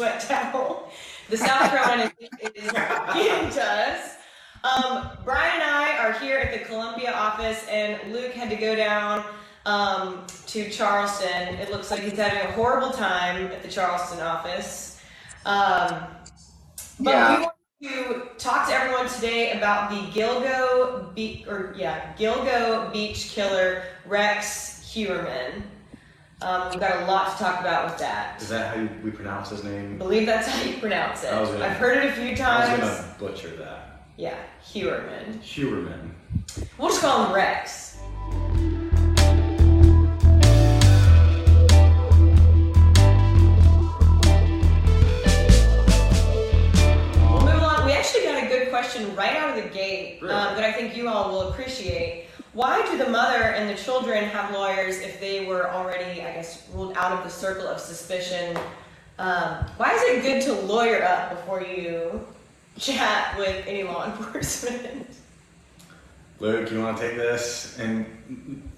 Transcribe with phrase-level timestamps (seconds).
[0.00, 0.90] sweat towel.
[1.28, 2.10] The South Carolina
[2.54, 4.16] is getting to us.
[4.64, 8.74] Um, Brian and I are here at the Columbia office, and Luke had to go
[8.74, 9.22] down
[9.66, 11.54] um, to Charleston.
[11.56, 15.02] It looks like he's having a horrible time at the Charleston office.
[15.44, 16.06] Um,
[16.98, 17.36] but Yeah.
[17.36, 23.32] we want to talk to everyone today about the Gilgo Beach, or yeah, Gilgo Beach
[23.34, 25.62] killer Rex Heuermann.
[26.42, 28.40] Um, we've got a lot to talk about with that.
[28.40, 29.94] Is that how you, we pronounce his name?
[29.94, 31.32] I believe that's how you pronounce it.
[31.32, 32.70] I was gonna- I've heard it a few times.
[32.70, 34.04] I was gonna butcher that.
[34.16, 35.40] Yeah, Heuermann.
[35.42, 36.10] Huberman.
[36.78, 37.98] We'll just call him Rex.
[47.30, 47.86] We'll move on.
[47.86, 50.34] We actually got a good question right out of the gate Really?
[50.34, 52.26] um, that I think you all will appreciate.
[52.52, 56.68] Why do the mother and the children have lawyers if they were already, I guess,
[56.74, 58.56] ruled out of the circle of suspicion?
[59.18, 62.26] Um, why is it good to lawyer up before you
[62.76, 65.06] chat with any law enforcement?
[66.40, 67.78] Luke, you want to take this?
[67.78, 68.04] And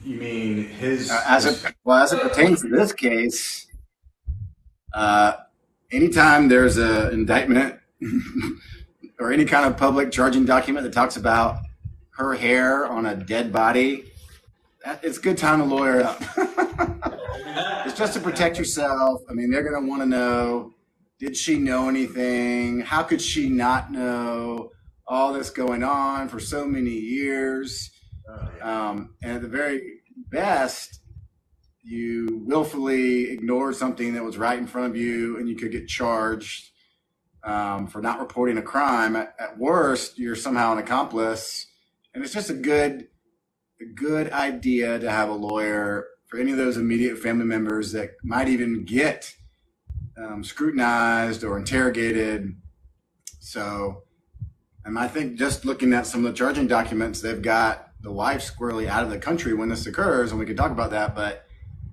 [0.04, 1.10] you mean his?
[1.10, 3.68] Uh, as it well as it pertains to this case,
[4.92, 5.34] uh,
[5.90, 7.76] anytime there's an indictment
[9.18, 11.56] or any kind of public charging document that talks about
[12.12, 14.04] her hair on a dead body,
[14.84, 16.22] that, it's a good time to lawyer up.
[17.86, 19.20] it's just to protect yourself.
[19.28, 20.74] I mean, they're going to want to know:
[21.18, 22.80] Did she know anything?
[22.80, 24.70] How could she not know?
[25.06, 27.90] All this going on for so many years.
[28.62, 31.00] Um, and at the very best,
[31.82, 35.88] you willfully ignored something that was right in front of you and you could get
[35.88, 36.70] charged
[37.44, 39.16] um, for not reporting a crime.
[39.16, 41.66] At, at worst, you're somehow an accomplice.
[42.14, 43.08] And it's just a good,
[43.80, 48.12] a good idea to have a lawyer for any of those immediate family members that
[48.22, 49.34] might even get
[50.16, 52.54] um, scrutinized or interrogated.
[53.40, 54.02] So,
[54.84, 58.42] and I think just looking at some of the charging documents, they've got the wife
[58.42, 61.46] squarely out of the country when this occurs, and we could talk about that, but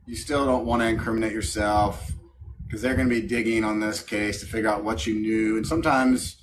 [0.06, 2.12] you still don't want to incriminate yourself
[2.66, 5.58] because they're going to be digging on this case to figure out what you knew.
[5.58, 6.38] And sometimes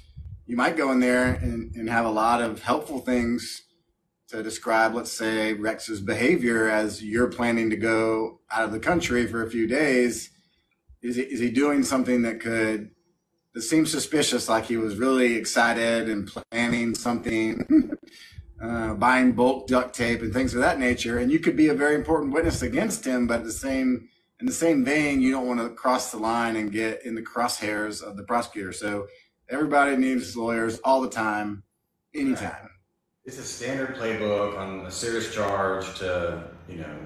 [0.46, 3.62] you might go in there and, and have a lot of helpful things
[4.28, 9.26] to describe, let's say, Rex's behavior as you're planning to go out of the country
[9.26, 10.30] for a few days.
[11.02, 12.90] Is he, is he doing something that could
[13.54, 17.96] that seems suspicious, like he was really excited and planning something,
[18.62, 21.18] uh, buying bulk duct tape and things of that nature.
[21.18, 24.08] And you could be a very important witness against him, but the same
[24.40, 27.22] in the same vein, you don't want to cross the line and get in the
[27.22, 28.72] crosshairs of the prosecutor.
[28.72, 29.06] So
[29.48, 31.62] everybody needs lawyers all the time,
[32.14, 32.68] anytime.
[33.26, 36.96] It's a standard playbook on a serious charge to, you know,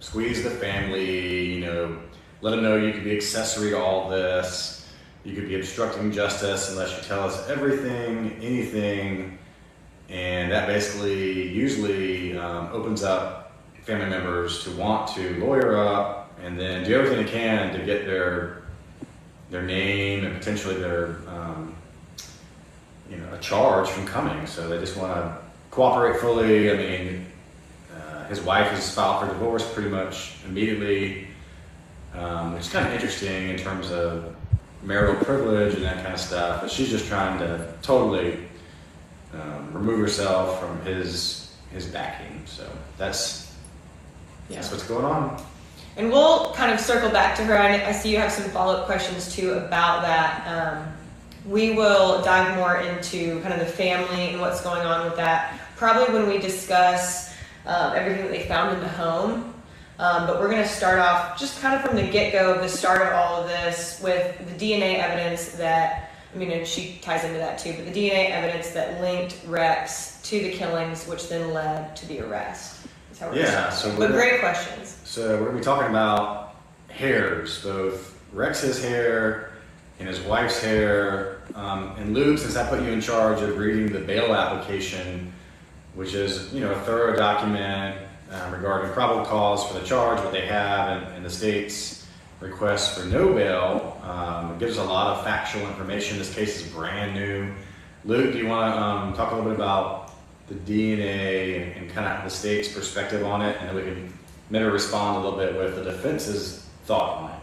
[0.00, 2.00] squeeze the family, you know,
[2.40, 4.90] let them know you could be accessory to all this.
[5.22, 9.38] You could be obstructing justice unless you tell us everything, anything.
[10.08, 13.52] And that basically usually um, opens up
[13.82, 18.04] family members to want to lawyer up and then do everything they can to get
[18.04, 18.64] their
[19.50, 21.72] their name and potentially their um,
[23.08, 24.44] you know a charge from coming.
[24.44, 26.70] So they just want to cooperate fully.
[26.70, 27.26] I mean,
[27.94, 31.28] uh, his wife has filed for divorce pretty much immediately,
[32.14, 34.34] um, which is kind of interesting in terms of
[34.82, 36.62] marital privilege and that kind of stuff.
[36.62, 38.38] But she's just trying to totally
[39.34, 42.42] um, remove herself from his his backing.
[42.46, 43.54] So that's
[44.48, 45.42] that's what's going on.
[45.96, 47.58] And we'll kind of circle back to her.
[47.58, 50.46] I, I see you have some follow up questions too about that.
[50.46, 50.94] Um,
[51.48, 55.58] we will dive more into kind of the family and what's going on with that,
[55.76, 57.34] probably when we discuss
[57.66, 59.54] um, everything that they found in the home.
[59.98, 62.60] Um, but we're going to start off just kind of from the get go of
[62.60, 66.98] the start of all of this with the DNA evidence that, I mean, and she
[67.02, 71.28] ties into that too, but the DNA evidence that linked Rex to the killings, which
[71.28, 72.86] then led to the arrest.
[73.08, 75.00] That's how we're Yeah, so but great questions.
[75.04, 76.56] So we're gonna be talking about
[76.88, 79.47] hairs, both Rex's hair
[79.98, 81.38] and his wife's hair.
[81.54, 85.32] Um, and Luke, since I put you in charge of reading the bail application,
[85.94, 87.98] which is you know a thorough document
[88.30, 92.06] uh, regarding probable cause for the charge, what they have, and, and the state's
[92.40, 96.18] request for no bail, um, it gives a lot of factual information.
[96.18, 97.52] This case is brand new.
[98.04, 100.12] Luke, do you want to um, talk a little bit about
[100.48, 104.12] the DNA and kind of the state's perspective on it, and then we can
[104.50, 107.37] maybe respond a little bit with the defense's thought on it.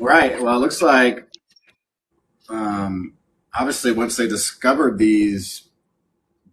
[0.00, 0.42] Right.
[0.42, 1.26] Well, it looks like
[2.48, 3.14] um,
[3.54, 5.68] obviously once they discovered these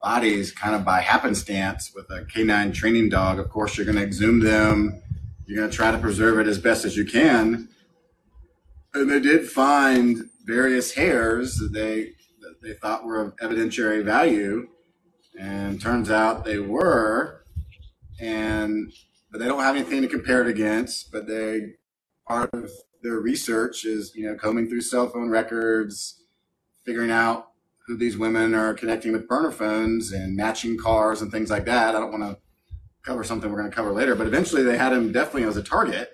[0.02, 4.04] bodies kind of by happenstance with a canine training dog, of course, you're going to
[4.04, 5.02] exhume them
[5.48, 7.70] you're going to try to preserve it as best as you can.
[8.94, 12.12] And they did find various hairs that they
[12.42, 14.68] that they thought were of evidentiary value,
[15.40, 17.46] and turns out they were.
[18.20, 18.92] And
[19.32, 21.12] but they don't have anything to compare it against.
[21.12, 21.76] But they
[22.28, 22.70] part of
[23.04, 26.24] their research is you know combing through cell phone records,
[26.86, 27.50] figuring out
[27.88, 31.96] who these women are connecting with burner phones and matching cars and things like that.
[31.96, 32.38] I don't want to
[33.04, 35.64] cover something we're going to cover later, but eventually they had him definitely as a
[35.64, 36.12] target.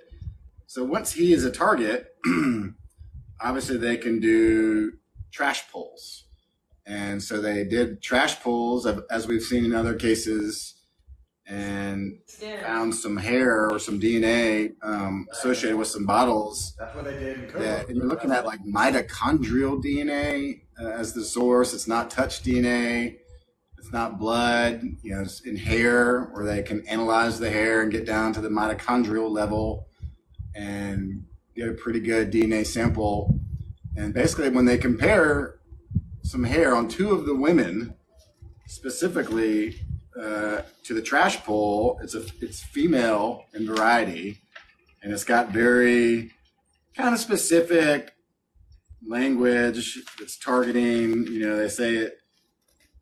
[0.68, 2.15] So once he is a target,
[3.41, 4.94] obviously they can do
[5.31, 6.25] trash pulls.
[6.86, 10.75] And so they did trash pulls, as we've seen in other cases,
[11.45, 12.19] and
[12.61, 16.75] found some hair or some DNA um, associated with some bottles.
[16.79, 17.51] That's what they did.
[17.53, 21.73] In that, and you're looking at like mitochondrial DNA uh, as the source.
[21.73, 23.17] It's not touch DNA.
[23.77, 24.81] It's not blood.
[25.01, 28.41] You know, it's in hair, where they can analyze the hair and get down to
[28.41, 29.87] the mitochondrial level
[30.55, 31.25] and
[31.55, 33.37] get a pretty good DNA sample.
[33.97, 35.59] And basically, when they compare
[36.23, 37.95] some hair on two of the women,
[38.65, 39.75] specifically
[40.19, 44.42] uh, to the trash pull, it's a it's female in variety,
[45.01, 46.31] and it's got very
[46.95, 48.13] kind of specific
[49.06, 51.27] language that's targeting.
[51.27, 52.18] You know, they say it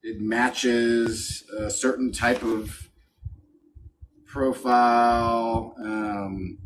[0.03, 2.89] it matches a certain type of
[4.25, 5.75] profile.
[5.83, 6.57] Um,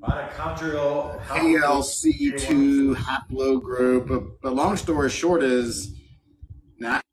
[0.00, 4.08] Mitochondrial ALC2 haplogroup.
[4.08, 5.94] But, but long story short is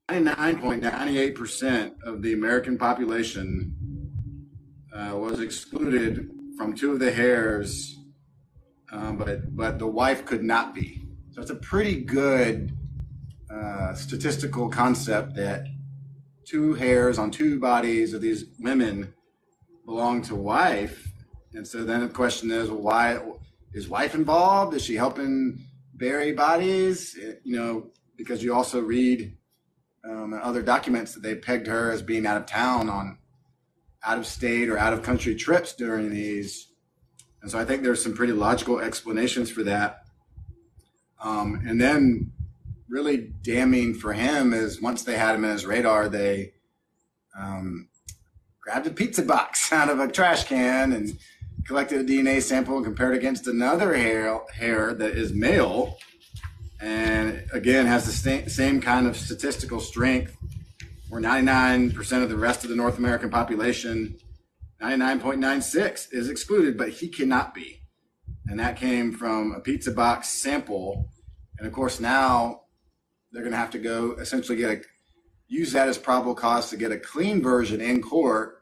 [0.09, 3.75] 99.98% of the American population
[4.93, 7.97] uh, was excluded from two of the hairs,
[8.93, 11.05] um, but but the wife could not be.
[11.31, 12.71] So it's a pretty good
[13.53, 15.67] uh, statistical concept that
[16.45, 19.13] two hairs on two bodies of these women
[19.85, 21.11] belong to wife.
[21.53, 23.19] And so then the question is, why
[23.73, 24.73] is wife involved?
[24.73, 25.59] Is she helping
[25.95, 27.13] bury bodies?
[27.43, 29.37] You know, because you also read
[30.07, 33.17] um, and other documents that they pegged her as being out of town on
[34.03, 36.67] out of state or out of country trips during these.
[37.41, 40.05] And so I think there's some pretty logical explanations for that.
[41.21, 42.31] Um, and then
[42.87, 46.53] really damning for him is once they had him in his radar, they
[47.37, 47.89] um,
[48.61, 51.17] grabbed a pizza box out of a trash can and
[51.65, 55.97] collected a DNA sample and compared it against another hair, hair that is male
[56.79, 60.37] and again has the same kind of statistical strength
[61.09, 64.17] where 99% of the rest of the North American population,
[64.81, 67.81] 99.96 is excluded, but he cannot be.
[68.47, 71.09] And that came from a pizza box sample.
[71.57, 72.61] And of course, now
[73.31, 74.81] they're going to have to go essentially get a
[75.47, 78.61] use that as probable cause to get a clean version in court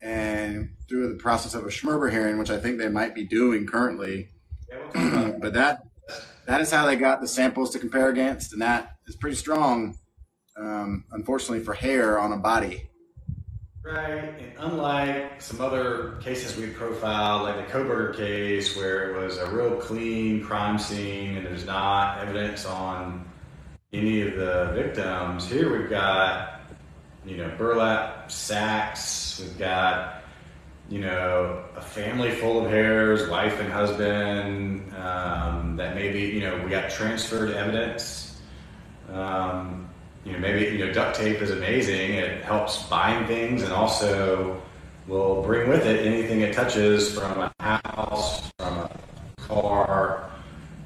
[0.00, 3.66] and through the process of a Schmerber hearing, which I think they might be doing
[3.66, 4.28] currently.
[4.94, 5.82] but that
[6.46, 9.98] that is how they got the samples to compare against, and that is pretty strong,
[10.56, 12.88] um, unfortunately, for hair on a body.
[13.84, 19.38] Right, and unlike some other cases we profiled, like the Kohberger case, where it was
[19.38, 23.24] a real clean crime scene and there's not evidence on
[23.92, 26.62] any of the victims, here we've got,
[27.24, 30.24] you know, burlap sacks, we've got
[30.88, 36.60] you know, a family full of hairs, wife and husband, um, that maybe, you know,
[36.62, 38.40] we got transferred evidence.
[39.12, 39.88] Um,
[40.24, 42.14] you know, maybe, you know, duct tape is amazing.
[42.14, 44.60] It helps bind things and also
[45.08, 48.90] will bring with it anything it touches from a house, from a
[49.38, 50.30] car.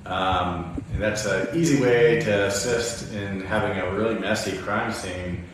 [0.06, 5.44] Um, and that's an easy way to assist in having a really messy crime scene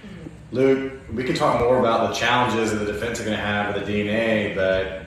[0.52, 3.74] Luke, we can talk more about the challenges that the defense are going to have
[3.74, 5.02] with the DNA, but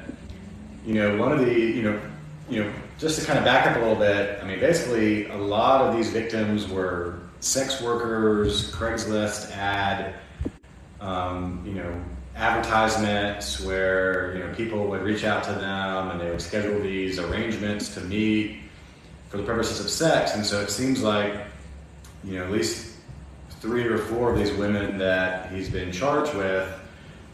[0.86, 2.02] you know, one of the you know,
[2.50, 4.42] you know, just to kind of back up a little bit.
[4.42, 10.16] I mean, basically, a lot of these victims were sex workers, Craigslist ad,
[11.00, 12.04] um, you know,
[12.36, 17.18] advertisements where you know people would reach out to them and they would schedule these
[17.18, 18.60] arrangements to meet
[19.30, 21.34] for the purposes of sex, and so it seems like
[22.26, 22.89] you know at least
[23.60, 26.68] three or four of these women that he's been charged with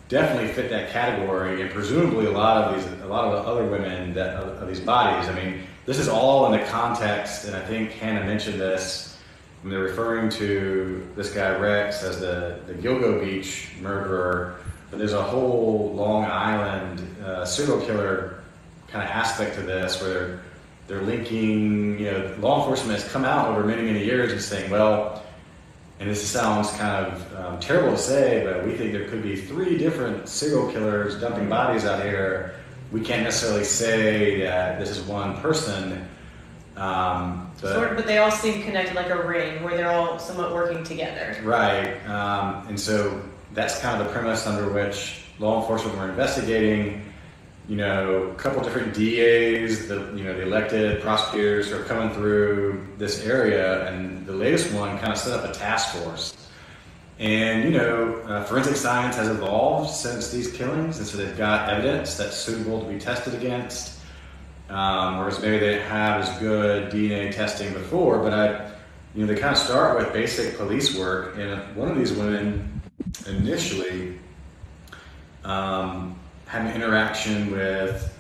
[0.07, 3.65] definitely fit that category, and presumably a lot of these, a lot of the other
[3.65, 5.27] women that of these bodies.
[5.29, 9.17] I mean, this is all in the context, and I think Hannah mentioned this
[9.61, 14.57] when they're referring to this guy Rex as the the Gilgo Beach murderer.
[14.91, 18.43] But there's a whole Long Island uh, serial killer
[18.87, 20.39] kind of aspect to this, where they're,
[20.87, 21.99] they're linking.
[21.99, 25.24] You know, law enforcement has come out over many many years and saying, well
[25.99, 29.35] and this sounds kind of um, terrible to say, but we think there could be
[29.35, 32.55] three different serial killers dumping bodies out here
[32.91, 36.07] we can't necessarily say that this is one person.
[36.77, 40.19] Um, but, Sort of, but they all seem connected like a ring, where they're all
[40.19, 41.37] somewhat working together.
[41.43, 43.21] Right, um, and so
[43.53, 47.04] that's kind of the premise under which law enforcement were investigating.
[47.67, 52.85] You know, a couple different DAs, the you know the elected prosecutors are coming through
[52.97, 56.35] this area, and the latest one kind of set up a task force.
[57.17, 61.69] And you know, uh, forensic science has evolved since these killings, and so they've got
[61.69, 63.99] evidence that's suitable to be tested against.
[64.69, 68.71] Um, whereas maybe they didn't have as good DNA testing before, but I,
[69.13, 72.81] you know, they kind of start with basic police work, and one of these women
[73.27, 74.19] initially
[75.43, 78.13] um, had an interaction with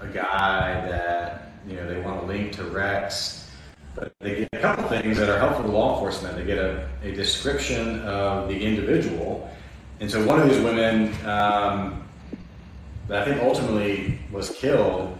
[0.00, 3.50] a guy that you know they want to link to Rex,
[3.94, 6.36] but they get a couple things that are helpful to law enforcement.
[6.36, 9.50] They get a, a description of the individual,
[10.00, 12.06] and so one of these women um,
[13.08, 15.16] that I think ultimately was killed.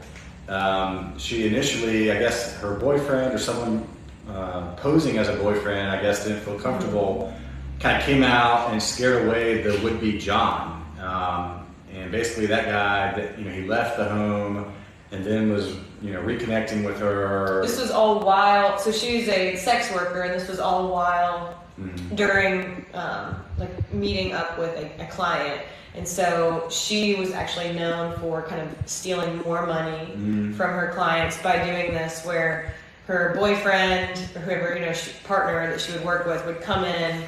[0.48, 3.88] Um, she initially, I guess, her boyfriend or someone
[4.28, 7.32] uh, posing as a boyfriend, I guess, didn't feel comfortable.
[7.80, 10.84] Kind of came out and scared away the would-be John.
[11.00, 11.65] Um,
[12.02, 14.72] and basically, that guy, that you know, he left the home
[15.12, 17.62] and then was, you know, reconnecting with her.
[17.62, 22.16] This was all while, so she's a sex worker, and this was all while Mhm.
[22.16, 25.60] during um, like meeting up with a, a client.
[25.94, 30.54] And so she was actually known for kind of stealing more money Mhm.
[30.56, 32.74] from her clients by doing this, where
[33.06, 36.84] her boyfriend or whoever you know she, partner that she would work with would come
[36.84, 37.22] in,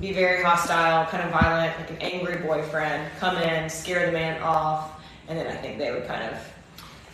[0.00, 4.40] be very hostile, kind of violent, like an angry boyfriend, come in, scare the man
[4.42, 6.38] off, and then I think they would kind of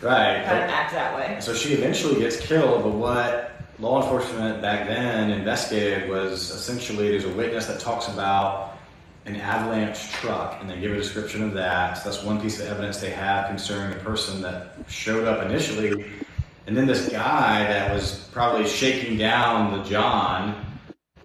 [0.01, 0.43] Right.
[0.45, 1.37] kind of act that way.
[1.39, 7.23] So she eventually gets killed, but what law enforcement back then investigated was essentially there's
[7.23, 8.77] a witness that talks about
[9.25, 11.97] an avalanche truck, and they give a description of that.
[11.97, 16.05] So that's one piece of evidence they have concerning the person that showed up initially.
[16.67, 20.65] And then this guy that was probably shaking down the John,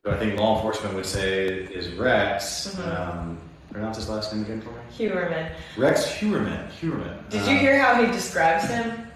[0.08, 2.74] who I think law enforcement would say is Rex.
[2.76, 2.98] Mhm.
[2.98, 3.38] Um,
[3.70, 4.78] pronounce his last name again for me.
[4.96, 5.50] Huberman.
[5.76, 6.68] Rex Heuermann.
[6.80, 7.28] Heuermann.
[7.30, 9.06] Did Uh, you hear how he describes him?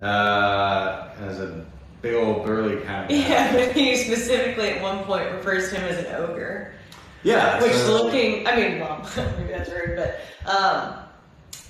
[0.00, 1.64] Uh, as a
[2.02, 3.16] big old burly kind of guy.
[3.16, 6.72] Yeah, but he specifically at one point refers to him as an ogre,
[7.22, 7.60] Yeah.
[7.62, 9.08] which so- looking, I mean, well,
[9.38, 10.20] maybe that's rude, but
[10.50, 10.94] um,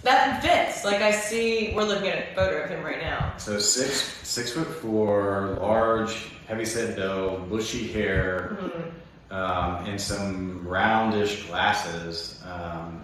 [0.07, 0.85] that fits.
[0.85, 3.35] Like I see, we're looking at a photo of him right now.
[3.37, 9.35] So six six foot four, large, heavy set build, bushy hair, Mhm.
[9.35, 12.43] um, and some roundish glasses.
[12.51, 13.03] Um,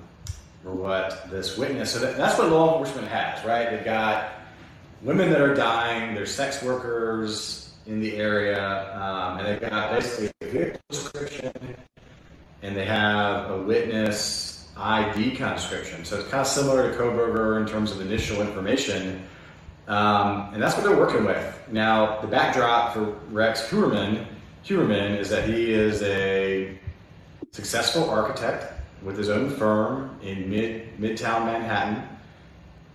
[0.64, 1.90] were what this witness.
[1.90, 3.68] So that, that's what law enforcement has, right?
[3.68, 4.28] They've got
[5.02, 6.14] women that are dying.
[6.14, 11.52] There's sex workers in the area, um, and they've got basically a vehicle description,
[12.62, 14.14] and they have a witness
[14.82, 16.04] ID description.
[16.04, 19.22] So it's kind of similar to Kohberger in terms of initial information.
[19.88, 21.58] Um, and that's what they're working with.
[21.70, 24.26] Now, the backdrop for Rex Heuermann,
[24.64, 26.78] Heuermann is that he is a
[27.50, 28.72] successful architect
[29.02, 32.08] with his own firm in mid Midtown Manhattan.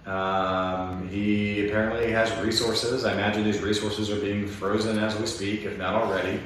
[0.06, 3.04] Um, he apparently has resources.
[3.04, 6.40] I imagine these resources are being frozen as we speak, if not already.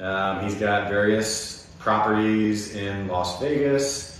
[0.00, 4.17] Um, he's got various properties in Las Vegas.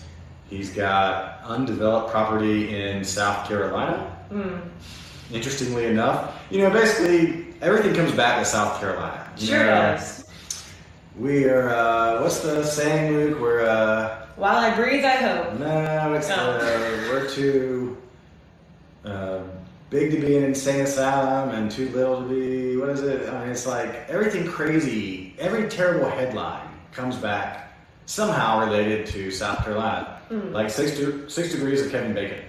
[0.48, 4.16] He's got undeveloped property in South Carolina.
[4.32, 4.60] Mm.
[5.32, 9.30] Interestingly enough, you know, basically everything comes back to South Carolina.
[9.36, 10.24] Sure know, does.
[11.18, 11.68] We are.
[11.68, 13.40] Uh, what's the saying, Luke?
[13.40, 13.66] We're.
[13.66, 15.58] Uh, While I breathe, I hope.
[15.58, 16.34] no, it's No.
[16.36, 16.58] uh,
[17.10, 17.98] we're too
[19.04, 19.40] uh,
[19.90, 22.76] big to be an insane asylum and too little to be.
[22.78, 23.28] What is it?
[23.28, 25.34] I mean, it's like everything crazy.
[25.38, 27.74] Every terrible headline comes back
[28.06, 30.52] somehow related to South Carolina, Mm.
[30.52, 32.44] like six de- six degrees of Kevin Bacon.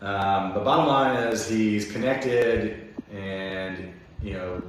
[0.00, 3.92] Um, the bottom line is he's connected, and
[4.22, 4.62] you know,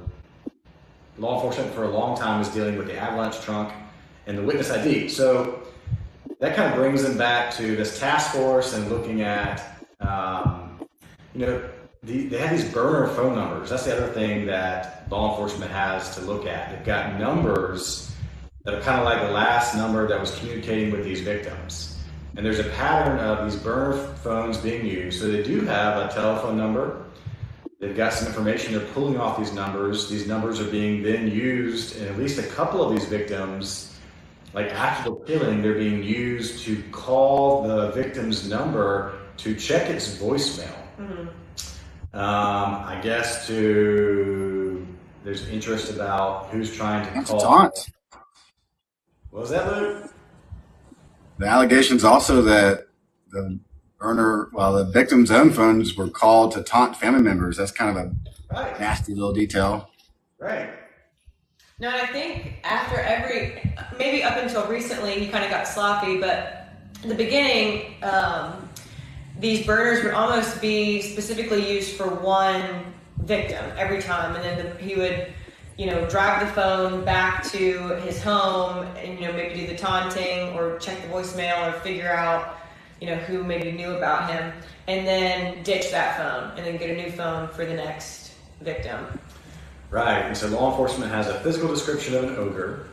[1.18, 3.72] law enforcement for a long time was dealing with the avalanche trunk
[4.26, 5.08] and the witness ID.
[5.08, 5.62] So
[6.40, 10.80] that kind of brings them back to this task force and looking at, um,
[11.34, 11.68] you know,
[12.02, 13.70] the, they have these burner phone numbers.
[13.70, 16.70] That's the other thing that law enforcement has to look at.
[16.70, 18.12] They've got numbers
[18.64, 21.93] that are kind of like the last number that was communicating with these victims.
[22.36, 25.20] And there's a pattern of these burner phones being used.
[25.20, 27.04] So they do have a telephone number.
[27.80, 30.08] They've got some information they're pulling off these numbers.
[30.08, 33.96] These numbers are being then used and at least a couple of these victims.
[34.52, 40.16] Like after the killing, they're being used to call the victim's number to check its
[40.16, 40.74] voicemail.
[40.98, 41.28] Mhm.
[42.14, 44.86] Um, I guess to
[45.24, 47.40] there's interest about who's trying to That's a call.
[47.42, 47.78] taunt.
[49.30, 50.13] What was that, Luke?
[51.38, 52.86] The allegations also that
[53.30, 53.58] the
[53.98, 57.56] burner, well, the victim's own phones were called to taunt family members.
[57.56, 58.14] That's kind of a
[58.52, 58.78] Right.
[58.78, 59.90] nasty little detail.
[60.38, 60.70] Right.
[61.80, 66.18] No, and I think after every, maybe up until recently, he kind of got sloppy,
[66.20, 66.68] but
[67.02, 68.68] in the beginning, um,
[69.40, 74.82] these burners would almost be specifically used for one victim every time, and then the,
[74.82, 75.32] he would,
[75.76, 79.76] you know, drive the phone back to his home, and you know maybe do the
[79.76, 82.58] taunting or check the voicemail or figure out,
[83.00, 84.52] you know, who maybe knew about him,
[84.86, 89.06] and then ditch that phone, and then get a new phone for the next victim.
[89.90, 90.22] Right.
[90.22, 92.86] And so law enforcement has a physical description of an ogre.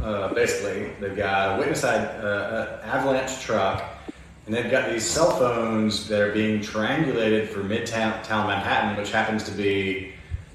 [0.00, 3.84] Uh, basically, they've got a witness uh, uh, avalanche truck,
[4.46, 9.12] and they've got these cell phones that are being triangulated for Midtown town Manhattan, which
[9.12, 10.12] happens to be,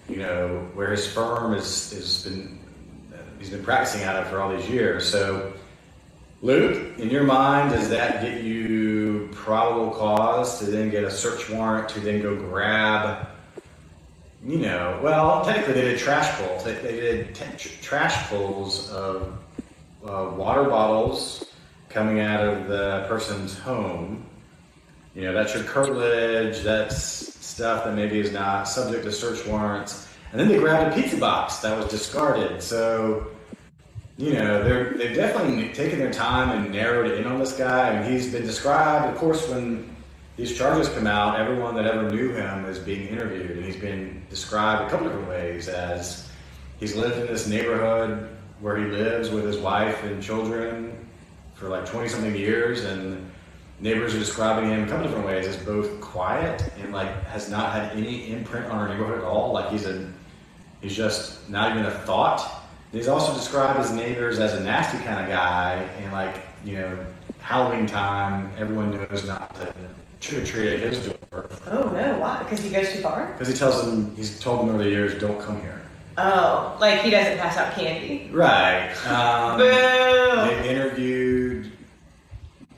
[0.10, 2.60] you know, where his firm is has been
[3.40, 5.08] he's been practicing out of for all these years.
[5.08, 5.54] So,
[6.42, 11.50] Luke, in your mind, does that get you probable cause to then get a search
[11.50, 13.28] warrant to then go grab?
[14.44, 16.64] You know, well, technically they did trash pulls.
[16.64, 19.38] They, they did t- trash pulls of
[20.08, 21.44] uh, water bottles
[21.90, 24.26] coming out of the person's home.
[25.18, 26.96] You know, that's your curtilage, that's
[27.44, 30.08] stuff that maybe is not subject to search warrants.
[30.32, 32.62] And then they grabbed a pizza box that was discarded.
[32.62, 33.26] So,
[34.20, 37.90] you know, they're, they've definitely taken their time and narrowed it in on this guy.
[37.90, 39.90] And he's been described, of course, when
[40.36, 43.58] these charges come out, everyone that ever knew him is being interviewed.
[43.58, 46.30] And he's been described a couple different ways as
[46.80, 51.08] he's lived in this neighborhood where he lives with his wife and children
[51.56, 52.86] for like 20 something years.
[52.86, 53.27] And
[53.80, 57.74] neighbors are describing him a couple different ways as both quiet and like has not
[57.74, 59.52] had any imprint on our neighborhood at all.
[59.52, 60.12] Like he's a,
[60.82, 62.64] he's just not even a thought.
[62.92, 67.06] He's also described his neighbors as a nasty kind of guy, and like you know,
[67.40, 69.74] Halloween time, everyone knows not to
[70.20, 72.40] trick or treat at his door Oh no, why?
[72.44, 73.28] Because he goes too far?
[73.34, 75.82] because he tells them he's told them over the years, "Don't come here."
[76.18, 78.30] Oh, like he doesn't pass out candy.
[78.34, 78.92] Right.
[79.06, 79.66] Um, Boo!
[79.68, 81.72] they interviewed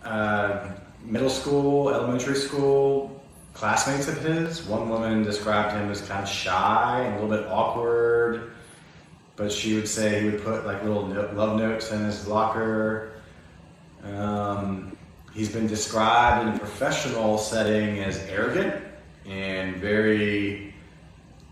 [0.04, 0.68] uh,
[1.10, 3.22] middle school, elementary school
[3.54, 4.64] classmates of his.
[4.64, 8.52] One woman described him as kind of shy and a little bit awkward,
[9.36, 13.14] but she would say he would put like little love notes in his locker.
[14.04, 14.96] Um,
[15.34, 18.84] he's been described in a professional setting as arrogant
[19.26, 20.74] and very,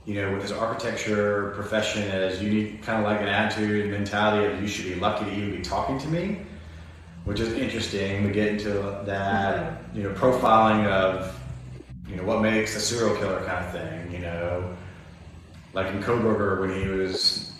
[0.05, 4.45] you know, with his architecture profession as unique, kind of like an attitude and mentality
[4.45, 6.39] of you should be lucky to even be talking to me,
[7.27, 8.23] which is interesting.
[8.23, 8.69] We get into
[9.05, 11.37] that, you know, profiling of,
[12.07, 14.73] you know, what makes a serial killer kind of thing, you know,
[15.73, 17.51] like in Kohberger when he was,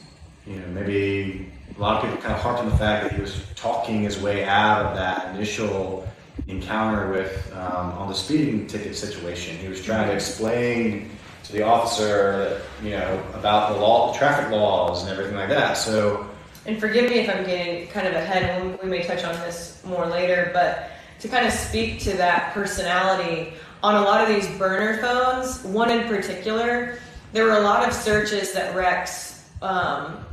[0.46, 3.22] you know, maybe a lot of people kind of harped on the fact that he
[3.22, 6.08] was talking his way out of that initial
[6.48, 9.58] encounter with um, on the speeding ticket situation.
[9.58, 11.10] He was trying to explain
[11.44, 15.74] to the officer, you know, about the law, the traffic laws, and everything like that.
[15.74, 16.27] So,
[16.68, 20.06] And forgive me if I'm getting kind of ahead, we may touch on this more
[20.06, 24.98] later, but to kind of speak to that personality, on a lot of these burner
[25.00, 27.00] phones, one in particular,
[27.32, 30.26] there were a lot of searches that Rex um,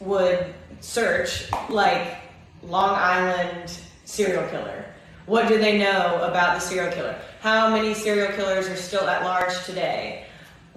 [0.00, 2.18] would search, like
[2.62, 4.84] Long Island serial killer.
[5.24, 7.18] What do they know about the serial killer?
[7.40, 10.26] How many serial killers are still at large today?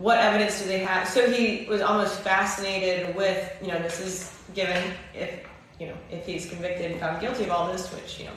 [0.02, 1.08] What evidence do they have?
[1.08, 4.84] So he was almost fascinated with, you know, this is given
[5.14, 5.46] if,
[5.80, 8.32] you know, if he's convicted and found guilty of all this, which, you know,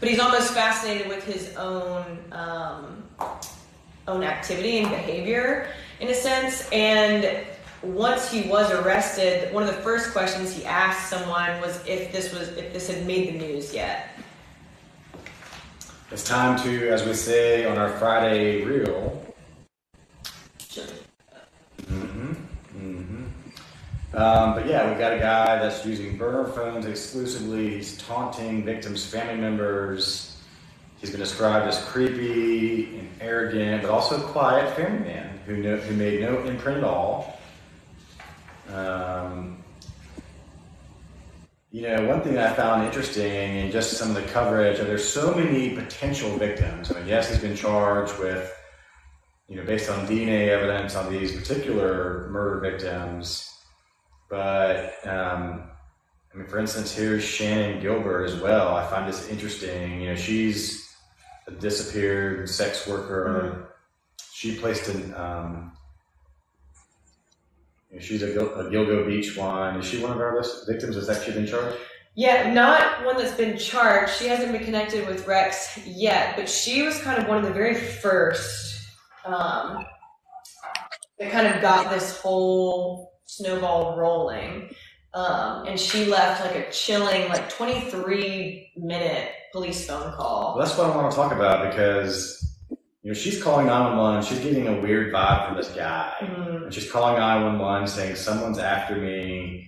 [0.00, 3.04] but he's almost fascinated with his own um,
[4.08, 5.68] own activity and behavior
[6.00, 6.68] in a sense.
[6.72, 7.46] And
[7.84, 12.34] once he was arrested, one of the first questions he asked someone was if this
[12.34, 14.08] was if this had made the news yet.
[16.10, 19.29] it's time to, as we say on our Friday reel,
[21.88, 22.32] hmm
[22.72, 23.24] hmm
[24.14, 27.70] Um, but yeah, we got a guy that's using burner phones exclusively.
[27.70, 30.36] He's taunting victims' family members.
[31.00, 35.96] He's been described as creepy and arrogant, but also a quiet family man who who
[35.96, 37.40] made no imprint at all.
[38.72, 39.60] Um,
[41.72, 45.34] you know, one thing I found interesting in just some of the coverage, there's so
[45.34, 46.90] many potential victims.
[46.90, 48.52] I mean, yes, he's been charged with,
[49.50, 53.52] you know, based on DNA evidence on these particular murder victims.
[54.28, 55.64] But, um,
[56.32, 58.76] I mean, for instance, here's Shannan Gilbert as well.
[58.76, 60.02] I find this interesting.
[60.02, 60.94] You know, she's
[61.48, 63.74] a disappeared sex worker.
[64.32, 65.72] She placed in, um,
[67.90, 69.80] you know, she's a, a Gilgo Beach one.
[69.80, 71.76] Is she one of our list victims that's actually been charged?
[72.14, 74.12] Yeah, not one that's been charged.
[74.12, 77.52] She hasn't been connected with Rex yet, but she was kind of one of the
[77.52, 78.69] very first
[79.24, 79.84] um,
[81.18, 84.74] that kind of got this whole snowball rolling.
[85.12, 90.54] Um, and she left like a chilling, like 23 minute police phone call.
[90.56, 92.36] Well, that's what I want to talk about because
[93.02, 94.22] you know she's calling 911.
[94.24, 96.64] She's getting a weird vibe from this guy, Mhm.
[96.64, 99.66] and she's calling 911 saying someone's after me.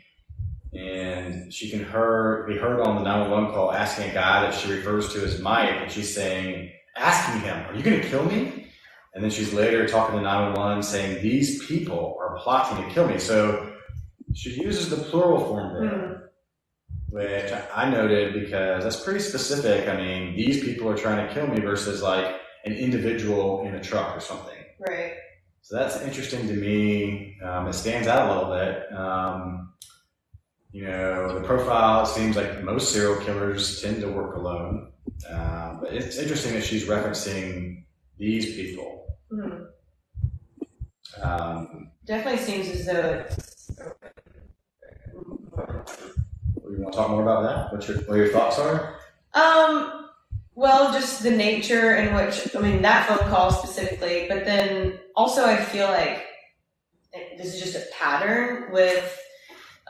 [0.74, 4.70] And she can heard be heard on the 911 call asking a guy that she
[4.72, 8.61] refers to as Mike, and she's saying, asking him, "Are you going to kill me?"
[9.14, 13.18] And then she's later talking to 911 saying, "These people are plotting to kill me."
[13.18, 13.72] So
[14.34, 16.18] she uses the plural form there Mhm.
[17.10, 19.86] which I noted because that's pretty specific.
[19.88, 23.82] I mean, these people are trying to kill me versus like an individual in a
[23.82, 24.56] truck or something.
[24.78, 25.12] Right.
[25.60, 27.36] So that's interesting to me.
[27.44, 28.92] Um, it stands out a little bit.
[28.98, 29.74] Um,
[30.70, 34.92] you know, the profile, seems like most serial killers tend to work alone.
[35.30, 37.84] Uh, but it's interesting that she's referencing
[38.16, 39.01] these people.
[39.32, 39.66] Mhm.
[41.22, 43.70] Um, Definitely seems as though it's.
[46.72, 47.72] you want to talk more about that?
[47.72, 48.96] What your, what your thoughts are?
[49.34, 50.08] Um,
[50.54, 55.44] well, just the nature in which, I mean, that phone call specifically, but then also
[55.44, 56.24] I feel like
[57.38, 59.18] this is just a pattern with,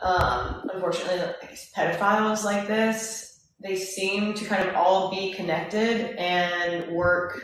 [0.01, 3.47] um, unfortunately, I guess pedophiles like this.
[3.59, 7.41] They seem to kind of all be connected and work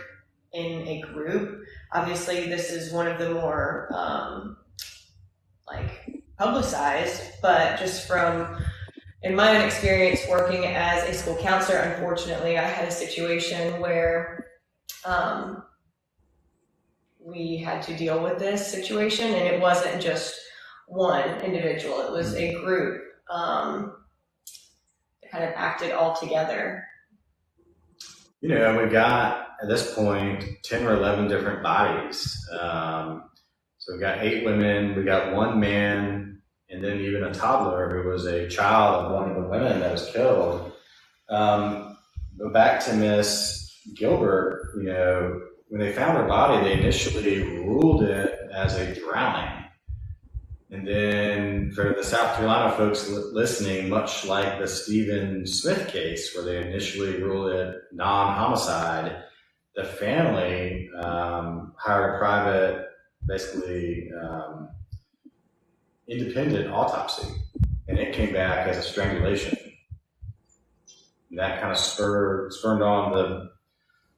[0.54, 1.64] in a group.
[1.92, 4.58] Obviously, this is one of the more, um,
[5.68, 8.64] like publicized, but just from
[9.24, 14.48] in my own experience working as a school counselor, unfortunately, I had a situation where
[15.06, 15.64] um,
[17.20, 20.36] we had to deal with this situation, and it wasn't just
[20.88, 23.94] one individual; it was a group um,
[25.22, 26.86] that kind of acted all together.
[28.42, 32.38] You know, we've got at this point 10 or 11 different bodies.
[32.60, 33.24] Um,
[33.78, 38.10] so we've got eight women, we got one man, and then even a toddler who
[38.10, 40.72] was a child of one of the women that was killed.
[41.30, 41.98] Um,
[42.38, 48.04] but back to Miss Gilbert, you know, when they found her body, they initially ruled
[48.04, 49.66] it as a drowning.
[50.72, 56.46] And then for the South Carolina folks listening, much like the Stephen Smith case, where
[56.46, 59.24] they initially ruled it non-homicide,
[59.76, 62.88] the family um, hired a private,
[63.26, 64.70] basically um,
[66.08, 67.28] independent autopsy,
[67.88, 69.58] and it came back as a strangulation.
[71.30, 73.52] And that kind of spurred spurred on the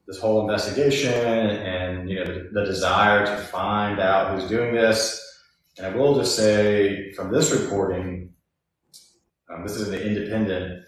[0.08, 5.28] this whole investigation, and you know the, the desire to find out who's doing this.
[5.78, 8.34] And I will just say from this reporting,
[9.50, 10.86] um, this is an independent.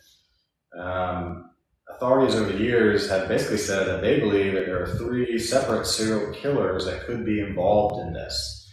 [0.78, 1.52] Um,
[1.96, 5.86] authorities over the years have basically said that they believe that there are three separate
[5.86, 8.72] serial killers that could be involved in this.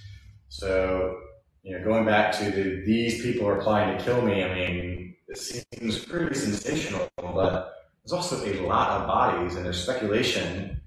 [0.49, 1.19] So,
[1.63, 5.15] you know, going back to the, these people are applying to kill me, I mean,
[5.29, 10.81] it seems pretty sensational, but there's also a lot of bodies, and there's speculation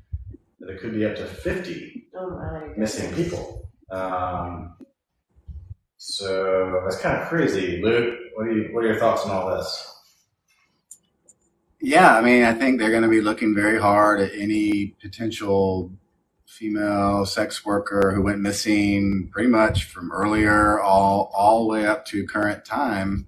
[0.59, 3.67] that there could be up to 50 Oh missing people.
[3.89, 4.75] Um,
[5.97, 7.81] so that's kind of crazy.
[7.81, 9.92] Luke, what are, you, what are your thoughts on all this?
[11.85, 15.91] Yeah, I mean, I think they're going to be looking very hard at any potential
[16.47, 22.05] female sex worker who went missing pretty much from earlier all all the way up
[22.05, 23.27] to current time.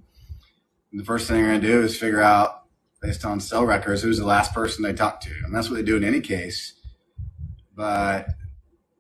[0.90, 2.64] And the first thing they're going to do is figure out,
[3.02, 5.84] based on cell records, who's the last person they talked to, and that's what they
[5.84, 6.80] do in any case.
[7.76, 8.30] But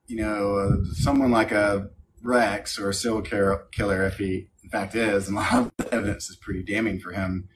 [0.06, 1.92] you know, someone like a
[2.22, 3.22] Rex or a serial
[3.72, 7.00] killer, if he in fact is, and a lot of the evidence is pretty damning
[7.00, 7.48] for him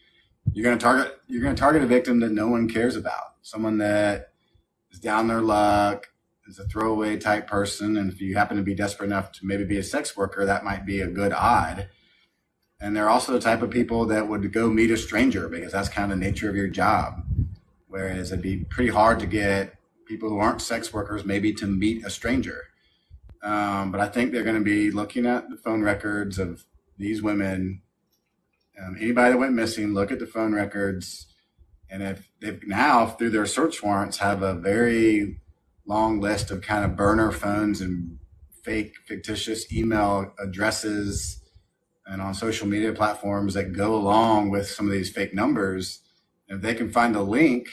[0.54, 3.36] you're going to target you're going to target a victim that no one cares about.
[3.42, 4.34] Someone that
[4.92, 6.08] is down their luck
[6.48, 9.64] is a throwaway type person and if you happen to be desperate enough to maybe
[9.64, 11.90] be a sex worker that might be a good odd.
[12.82, 15.90] And they're also the type of people that would go meet a stranger because that's
[15.90, 17.24] kind of the nature of your job.
[17.88, 22.06] Whereas it'd be pretty hard to get people who aren't sex workers maybe to meet
[22.06, 22.66] a stranger.
[23.42, 26.66] Um, but i think they're going to be looking at the phone records of
[26.98, 27.82] these women
[28.84, 31.28] um, anybody that went missing, look at the phone records,
[31.90, 35.42] and if they've now through their search warrants have a very
[35.86, 38.20] long list of kind of burner phones and
[38.64, 41.42] fake fictitious email addresses
[42.06, 46.02] and on social media platforms that go along with some of these fake numbers.
[46.48, 47.68] If they can find a link,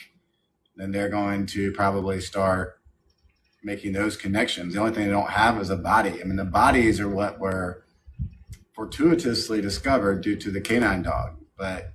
[0.77, 2.79] then they're going to probably start
[3.65, 4.75] making those connections.
[4.75, 6.21] The only thing they don't have is a body.
[6.21, 7.85] I mean, the bodies are what were
[8.77, 11.39] fortuitously discovered due to the canine dog.
[11.57, 11.95] But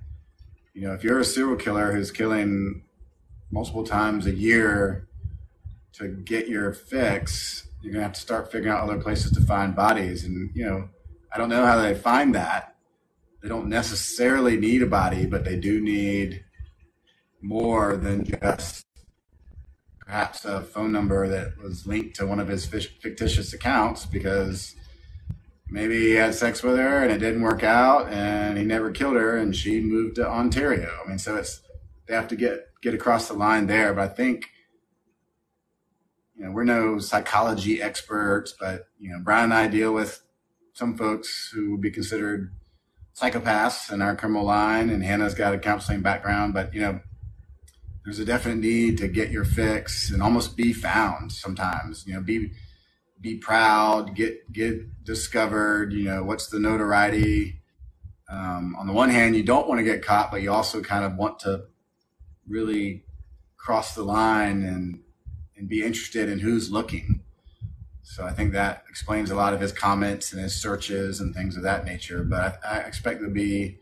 [0.74, 2.82] you know, if you're a serial killer who's killing
[3.52, 5.06] multiple times a year
[5.92, 9.76] to get your fix, you're gonna have to start figuring out other places to find
[9.76, 10.24] bodies.
[10.24, 10.88] And you know,
[11.32, 12.74] I don't know how they find that.
[13.42, 16.44] They don't necessarily need a body, but they do need
[17.40, 18.86] more than just
[20.00, 24.74] perhaps a phone number that was linked to one of his fictitious accounts because
[25.72, 29.16] maybe he had sex with her and it didn't work out and he never killed
[29.16, 30.90] her and she moved to Ontario.
[31.04, 31.62] I mean, so it's
[32.06, 33.94] they have to get get across the line there.
[33.94, 34.44] But I think
[36.36, 40.22] you know we're no psychology experts, but you know Brian and I deal with
[40.74, 42.52] some folks who would be considered
[43.18, 46.52] psychopaths in our criminal line, and Hannah's got a counseling background.
[46.52, 47.00] But you know,
[48.04, 52.06] there's a definite need to get your fix and almost be found sometimes.
[52.06, 52.52] You know, be
[53.22, 55.92] be proud, get get discovered.
[55.92, 57.60] You know, what's the notoriety?
[58.28, 61.04] Um, on the one hand, you don't want to get caught, but you also kind
[61.04, 61.64] of want to
[62.48, 63.04] really
[63.56, 65.00] cross the line and
[65.56, 67.22] and be interested in who's looking.
[68.02, 71.56] So I think that explains a lot of his comments and his searches and things
[71.56, 72.24] of that nature.
[72.24, 73.78] But I, I expect there'll be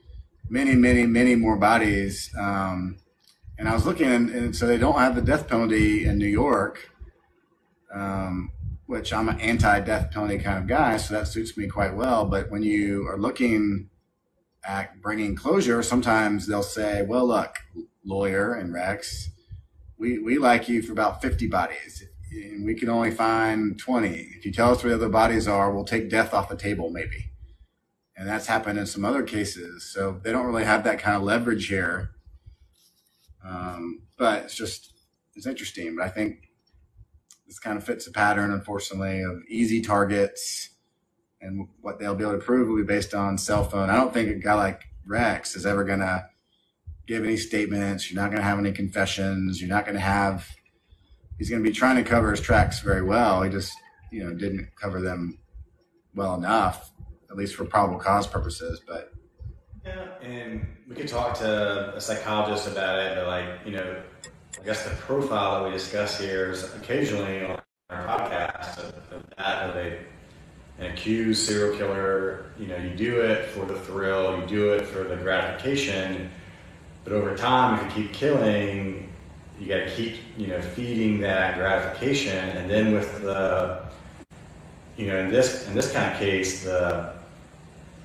[0.48, 2.30] many, many, many more bodies.
[2.38, 2.98] Um,
[3.58, 6.28] and I was looking, and, and, so they don't have the death penalty in New
[6.28, 6.90] York.
[7.92, 8.52] Um,
[8.90, 12.24] which I'm an anti-death penalty kind of guy, so that suits me quite well.
[12.24, 13.88] But when you are looking
[14.64, 17.54] at bringing closure, sometimes they'll say, "Well, look,
[18.04, 19.30] lawyer and Rex,
[19.96, 24.08] we we like you for about 50 bodies, and we can only find 20.
[24.36, 26.90] If you tell us where the other bodies are, we'll take death off the table,
[26.90, 27.30] maybe."
[28.16, 29.88] And that's happened in some other cases.
[29.94, 32.10] So they don't really have that kind of leverage here.
[33.44, 34.92] Um, but it's just
[35.36, 35.94] it's interesting.
[35.94, 36.49] But I think
[37.50, 40.70] this kind of fits a pattern, unfortunately, of easy targets,
[41.40, 43.90] and what they'll be able to prove will be based on cell phone.
[43.90, 46.28] I don't think a guy like Rex is ever gonna
[47.08, 48.08] give any statements.
[48.08, 49.60] You're not gonna have any confessions.
[49.60, 50.46] You're not gonna have.
[51.38, 53.42] He's gonna be trying to cover his tracks very well.
[53.42, 53.72] He just,
[54.12, 55.40] you know, didn't cover them
[56.14, 56.92] well enough,
[57.32, 58.80] at least for probable cause purposes.
[58.86, 59.12] But
[59.84, 64.00] yeah, and we could talk to a psychologist about it, but like, you know,
[64.58, 67.60] I guess the profile that we discuss here is occasionally on
[67.90, 69.98] our podcast of, of that of a,
[70.78, 72.46] an accused serial killer.
[72.58, 76.30] You know, you do it for the thrill, you do it for the gratification,
[77.04, 79.12] but over time, if you keep killing,
[79.58, 83.82] you got to keep you know feeding that gratification, and then with the
[84.96, 87.14] you know in this in this kind of case the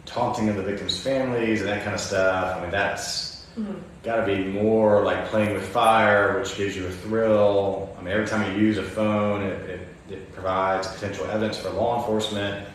[0.06, 2.58] taunting of the victims' families and that kind of stuff.
[2.58, 3.80] I mean that's Mm-hmm.
[4.06, 7.96] Got to be more like playing with fire, which gives you a thrill.
[7.98, 11.72] I mean, every time you use a phone, it, it, it provides potential evidence for
[11.72, 12.68] law enforcement.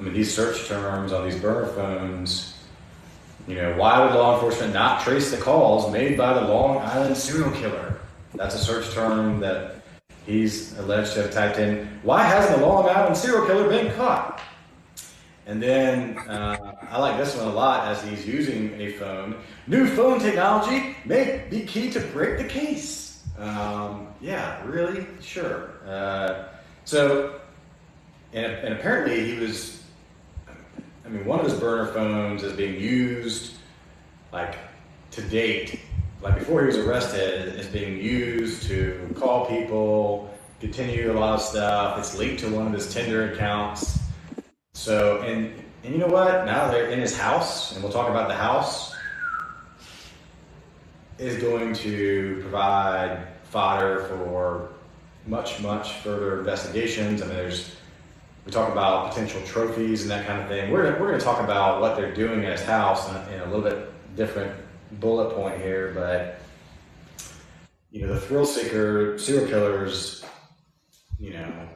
[0.00, 2.58] I mean, these search terms on these burner phones,
[3.46, 7.16] you know, why would law enforcement not trace the calls made by the Long Island
[7.16, 8.00] serial killer?
[8.34, 9.76] That's a search term that
[10.26, 11.86] he's alleged to have typed in.
[12.02, 14.42] Why hasn't the Long Island serial killer been caught?
[15.46, 19.36] And then uh, I like this one a lot as he's using a phone.
[19.66, 23.22] New phone technology may be key to break the case.
[23.38, 25.06] Um, yeah, really?
[25.20, 25.72] Sure.
[25.86, 26.44] Uh,
[26.84, 27.40] so,
[28.32, 29.82] and, and apparently he was,
[31.04, 33.56] I mean, one of his burner phones is being used
[34.32, 34.56] like
[35.10, 35.80] to date,
[36.22, 41.40] like before he was arrested, is being used to call people, continue a lot of
[41.42, 41.98] stuff.
[41.98, 43.98] It's linked to one of his Tinder accounts.
[44.74, 46.44] So, and, and you know what?
[46.44, 48.94] Now they're in his house, and we'll talk about the house,
[51.16, 54.68] is going to provide fodder for
[55.26, 57.22] much, much further investigations.
[57.22, 57.76] I mean, there's,
[58.44, 60.70] we talk about potential trophies and that kind of thing.
[60.70, 63.40] We're, we're going to talk about what they're doing at his house in a, in
[63.40, 64.52] a little bit different
[65.00, 66.40] bullet point here, but
[67.90, 70.24] you know, the thrill seeker serial killers,
[71.18, 71.68] you know,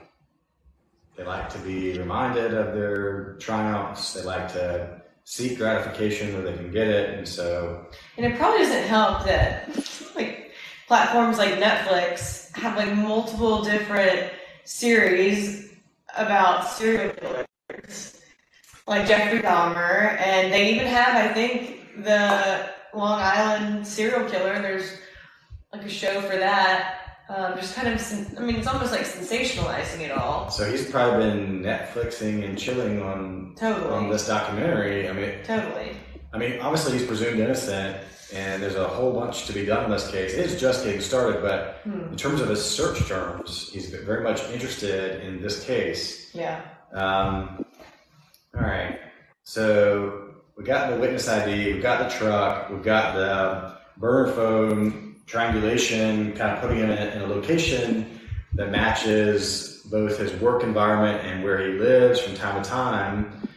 [1.19, 4.15] they like to be reminded of their triumphs.
[4.15, 7.87] They like to seek gratification where they can get it, and so.
[8.17, 9.69] And it probably doesn't help that
[10.15, 10.53] like
[10.87, 14.31] platforms like Netflix have like multiple different
[14.65, 15.73] series
[16.17, 18.21] about serial killers,
[18.87, 24.63] like Jeffrey Dahmer, and they even have, I think, the Long Island serial killer.
[24.63, 24.99] There's
[25.73, 26.98] like a show for that
[27.29, 30.49] um, just kind of, I mean, it's almost like sensationalizing it all.
[30.51, 33.91] So he's probably been Netflixing and chilling on totally.
[33.91, 35.09] on this documentary.
[35.09, 35.95] I mean, totally.
[36.33, 37.99] I mean, obviously he's presumed innocent,
[38.33, 40.33] and there's a whole bunch to be done in this case.
[40.33, 42.13] It is just getting started, but hmm.
[42.13, 46.35] in terms of his search terms, he's very much interested in this case.
[46.35, 46.63] Yeah.
[46.93, 47.65] Um,
[48.55, 49.01] all right.
[49.43, 55.08] So we got the witness ID, we've got the truck, we've got the burner phone
[55.29, 58.19] triangulation, kind of putting him in a, in a location
[58.55, 63.49] that matches both his work environment and where he lives from time to time,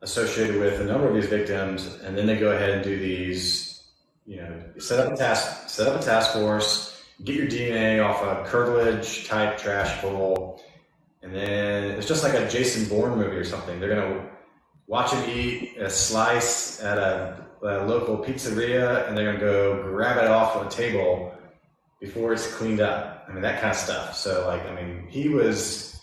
[0.00, 3.84] associated with a number of these victims, and then they go ahead and do these,
[4.26, 8.22] you know, set up a task, set up a task force, get your DNA off
[8.22, 10.60] a curtilage type trash pull,
[11.22, 13.78] and then it's just like a Jason Bourne movie or something.
[13.78, 14.28] They're gonna
[14.86, 20.18] watch him eat a slice at a, a local pizzeria, and they're gonna go grab
[20.18, 21.32] it off of a table
[22.00, 23.24] before it's cleaned up.
[23.28, 24.16] I mean that kind of stuff.
[24.16, 26.00] So like, I mean, he was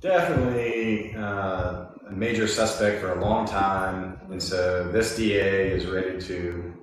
[0.00, 6.20] definitely uh, a major suspect for a long time, and so this DA is ready
[6.22, 6.74] to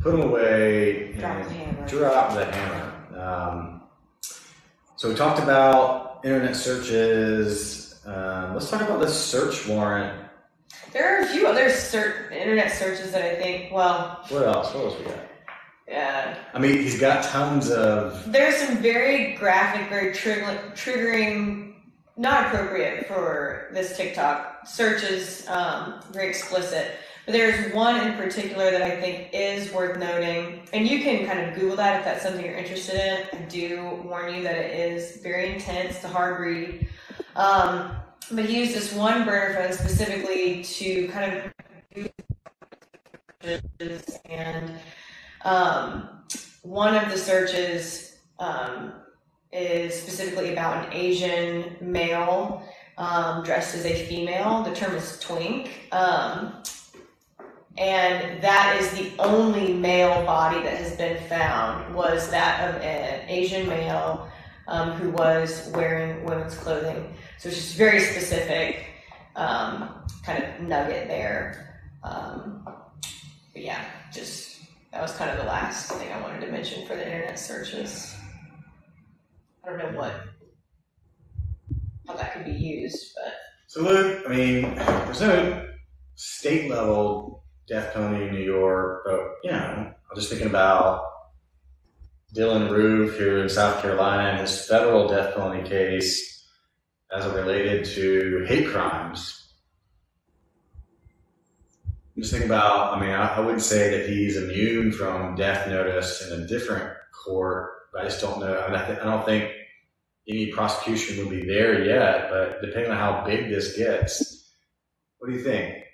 [0.00, 1.88] put him away Drop and the hammer.
[1.88, 2.92] drop the hammer.
[3.18, 3.82] Um,
[4.96, 8.00] so we talked about internet searches.
[8.06, 10.25] Um, let's talk about this search warrant.
[10.92, 14.72] There are a few other ser- internet searches that I think, well, What else?
[14.74, 15.18] What else we got?
[15.88, 18.30] yeah, I mean, he's got tons of.
[18.32, 21.74] there's some very graphic, very trigger- triggering,
[22.16, 26.92] not appropriate for this TikTok searches, um, very explicit.
[27.26, 31.40] But there's one in particular that I think is worth noting, and you can kind
[31.40, 33.26] of Google that if that's something you're interested in.
[33.38, 36.88] I do warn you that it is very intense, to hard read.
[37.34, 37.96] Um,
[38.32, 41.52] but he used this one burner phone specifically to kind of
[41.94, 42.08] do
[43.42, 44.72] searches and
[45.44, 46.08] um,
[46.62, 48.92] one of the searches um,
[49.52, 52.62] is specifically about an Asian male
[52.98, 54.62] um, dressed as a female.
[54.64, 55.88] The term is twink.
[55.92, 56.62] Um,
[57.78, 63.28] and that is the only male body that has been found was that of an
[63.28, 64.28] Asian male
[64.68, 67.14] um, who was wearing women's clothing.
[67.38, 68.86] So it's just very specific
[69.36, 71.80] um, kind of nugget there.
[72.02, 74.60] Um, but yeah, just
[74.92, 78.14] that was kind of the last thing I wanted to mention for the internet searches.
[79.64, 80.12] I don't know what
[82.06, 83.34] how that could be used, but
[83.66, 84.74] So look, I mean,
[85.20, 85.66] no
[86.14, 91.02] state level death penalty in New York, but you know, I'm just thinking about
[92.36, 96.44] Dylann Roof here in South Carolina in his federal death penalty case
[97.10, 99.52] as it related to hate crimes.
[101.86, 105.68] I'm just think about, I mean, I, I wouldn't say that he's immune from death
[105.68, 108.60] notice in a different court, I just don't know.
[108.60, 109.50] I, mean, I, th- I don't think
[110.28, 114.50] any prosecution will be there yet, but depending on how big this gets,
[115.18, 115.84] what do you think?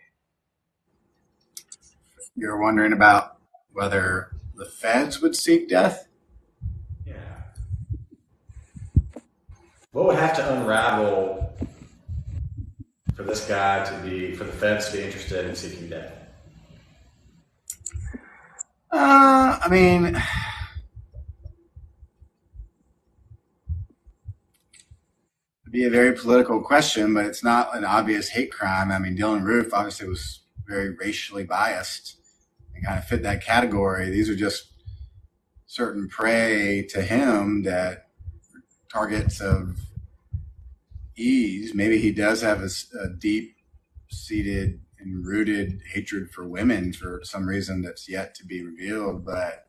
[2.34, 3.36] You're wondering about
[3.72, 6.08] whether the feds would seek death?
[7.06, 7.14] Yeah.
[9.92, 11.54] What would have to unravel
[13.14, 16.14] for this guy to be, for the feds to be interested in seeking death?
[18.90, 20.22] Uh, I mean, it'd
[25.70, 28.90] be a very political question, but it's not an obvious hate crime.
[28.90, 32.16] I mean, Dylann Roof obviously was very racially biased
[32.74, 34.08] and kind of fit that category.
[34.08, 34.68] These are just
[35.66, 38.08] certain prey to him that
[38.92, 39.78] targets of
[41.16, 41.74] ease.
[41.74, 43.56] Maybe he does have a deep
[44.10, 49.24] seated and rooted hatred for women for some reason that's yet to be revealed.
[49.24, 49.66] But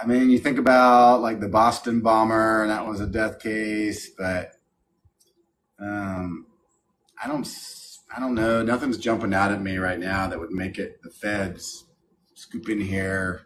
[0.00, 4.10] I mean, you think about like the Boston bomber, and that was a death case,
[4.10, 4.52] but
[5.80, 6.46] um,
[7.22, 7.48] I don't,
[8.14, 8.62] I don't know.
[8.62, 11.84] Nothing's jumping out at me right now that would make it the feds
[12.34, 13.45] scoop in here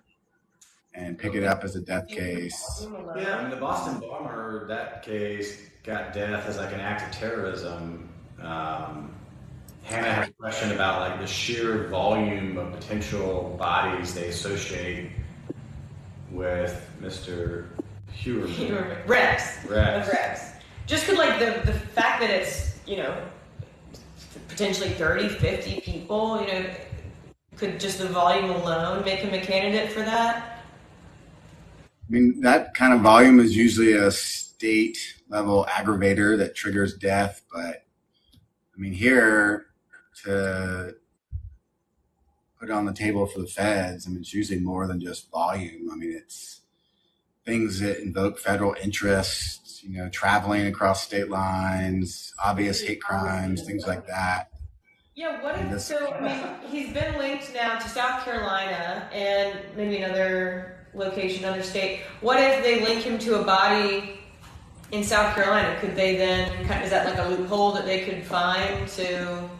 [0.94, 2.87] and pick it up as a death case.
[3.16, 7.20] Yeah, I mean, the Boston bomber, that case got death as like an act of
[7.20, 8.09] terrorism.
[8.40, 9.14] Um,
[9.83, 15.10] Hannah had a question about like the sheer volume of potential bodies they associate
[16.31, 17.67] with Mr.
[18.12, 19.06] Heuermann.
[19.06, 19.65] Rex.
[19.67, 20.08] Rex.
[20.08, 20.50] Of Rex.
[20.87, 23.17] Just could like the the fact that it's you know
[24.60, 26.67] potentially 30, 50 people, you know,
[27.56, 30.50] could just the volume alone make him a candidate for that?
[32.11, 34.98] I mean, that kind of volume is usually a state
[35.29, 37.42] level aggravator that triggers death.
[37.52, 37.85] But
[38.75, 39.67] I mean, here
[40.25, 40.96] to
[42.58, 45.88] put on the table for the feds, I mean, it's usually more than just volume.
[45.92, 46.63] I mean, it's
[47.46, 53.87] things that invoke federal interests, you know, traveling across state lines, obvious hate crimes, things
[53.87, 54.50] like that.
[55.15, 56.13] Yeah, what if so?
[56.13, 56.37] I mean,
[56.71, 62.03] he's been linked now to South Carolina and maybe another location, another state.
[62.21, 64.21] What if they link him to a body
[64.93, 65.79] in South Carolina?
[65.81, 66.51] Could they then?
[66.83, 69.51] Is that like a loophole that they could find to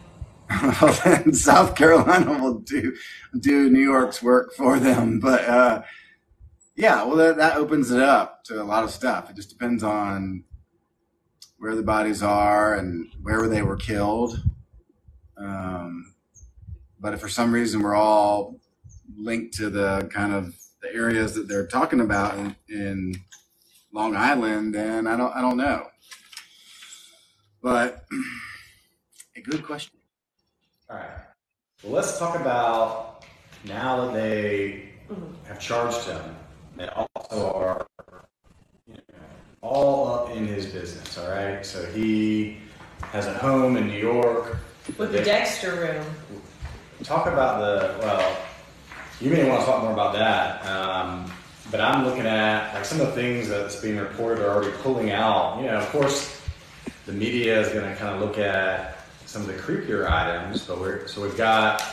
[0.81, 2.95] well, then South Carolina will do
[3.39, 5.19] do New York's work for them.
[5.19, 5.81] But uh,
[6.75, 9.29] yeah, well, that, that opens it up to a lot of stuff.
[9.29, 10.43] It just depends on
[11.57, 14.41] where the bodies are and where they were killed.
[15.37, 16.13] Um,
[16.99, 18.59] but if for some reason we're all
[19.15, 23.15] linked to the kind of the areas that they're talking about in, in
[23.93, 25.87] Long Island, then I don't I don't know.
[27.61, 28.05] But
[29.35, 29.93] a good question.
[30.89, 31.09] All right.
[31.83, 33.25] Well, let's talk about
[33.65, 34.89] now that they
[35.47, 36.21] have charged him.
[36.77, 37.87] They also are
[38.87, 39.01] you know,
[39.61, 41.17] all up in his business.
[41.17, 41.65] All right.
[41.65, 42.57] So he
[43.03, 44.57] has a home in New York.
[44.97, 46.05] With the Dexter room.
[47.03, 48.37] Talk about the well.
[49.21, 50.65] You may want to talk more about that.
[50.65, 51.31] Um,
[51.69, 55.11] but I'm looking at like some of the things that's being reported are already pulling
[55.11, 55.59] out.
[55.59, 56.41] You know, of course,
[57.05, 58.97] the media is going to kind of look at
[59.27, 61.83] some of the creepier items, but we're so we've got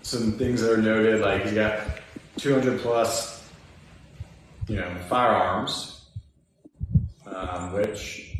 [0.00, 1.78] some things that are noted, like he's got
[2.38, 3.46] 200 plus,
[4.66, 6.06] you know, firearms,
[7.26, 8.34] um, which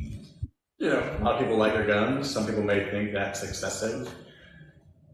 [0.78, 2.30] you know a lot of people like their guns.
[2.30, 4.10] Some people may think that's excessive.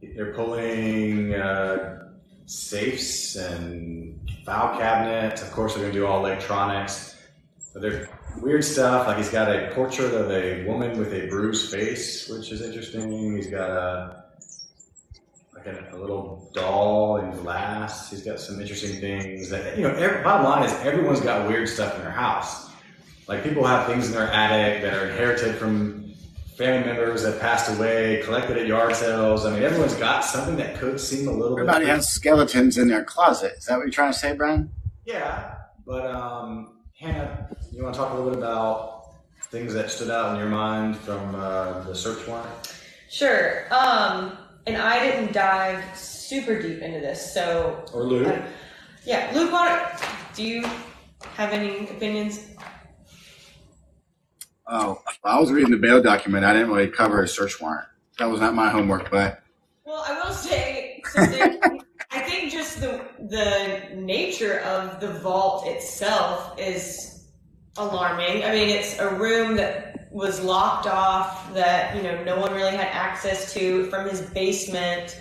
[0.00, 2.06] They're pulling uh,
[2.46, 5.42] safes and file cabinets.
[5.42, 7.16] Of course, they're going to do all electronics.
[7.72, 8.08] But there's
[8.40, 9.06] weird stuff.
[9.06, 13.36] Like he's got a portrait of a woman with a bruised face, which is interesting.
[13.36, 14.24] He's got a
[15.54, 18.10] like a, a little doll in glass.
[18.10, 19.50] He's got some interesting things.
[19.50, 22.70] That you know, every, bottom line is everyone's got weird stuff in their house.
[23.28, 26.05] Like people have things in their attic that are inherited from
[26.56, 29.44] family members that passed away, collected at yard sales.
[29.44, 31.94] I mean, everyone's got something that could seem a little Everybody bit.
[31.94, 33.54] has skeletons in their closet.
[33.58, 34.70] Is that what you're trying to say, Brian?
[35.04, 35.54] Yeah,
[35.86, 39.02] but um, Hannah, you want to talk a little bit about
[39.50, 42.74] things that stood out in your mind from uh, the search warrant?
[43.10, 43.64] Sure.
[43.72, 44.36] Um,
[44.66, 48.24] and I didn't dive super deep into this, so Or Lou?
[49.04, 50.62] Yeah, Luke, why don't- do you
[51.34, 52.40] have any opinions?
[54.68, 56.44] Oh, I was reading the bail document.
[56.44, 57.86] I didn't really cover a search warrant.
[58.18, 59.42] That was not my homework, but
[59.84, 61.02] Well, I will say,
[62.10, 67.26] I think just the the nature of the vault itself is
[67.76, 68.44] alarming.
[68.44, 72.76] I mean, it's a room that was locked off that you know no one really
[72.76, 75.16] had access to from his basement,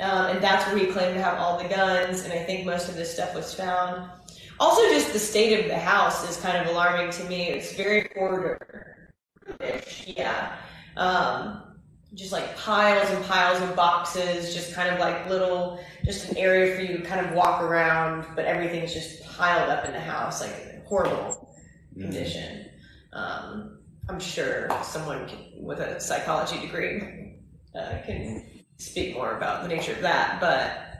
[0.00, 2.22] um, and that's where he claimed to have all the guns.
[2.24, 4.08] And I think most of this stuff was found.
[4.60, 7.48] Also, just the state of the house is kind of alarming to me.
[7.48, 10.56] It's very hoarder-ish, yeah.
[10.96, 11.62] Um,
[12.14, 16.76] just like piles and piles of boxes, just kind of like little, just an area
[16.76, 20.42] for you to kind of walk around, but everything's just piled up in the house,
[20.42, 21.54] like horrible
[21.94, 22.66] condition.
[23.14, 23.78] Um,
[24.08, 27.38] I'm sure someone can, with a psychology degree
[27.74, 28.44] uh, can
[28.76, 30.91] speak more about the nature of that, but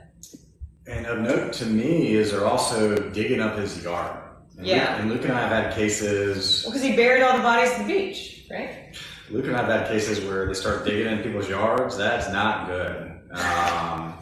[1.03, 4.17] And of note to me is they're also digging up his yard.
[4.57, 4.91] And Yeah.
[4.91, 6.63] Luke, and Luke and I have had cases.
[6.63, 8.95] because he buried all the bodies at the beach, right?
[9.29, 11.97] Luke and I have had cases where they start digging in people's yards.
[11.97, 13.19] That's not good.
[13.33, 14.13] Um,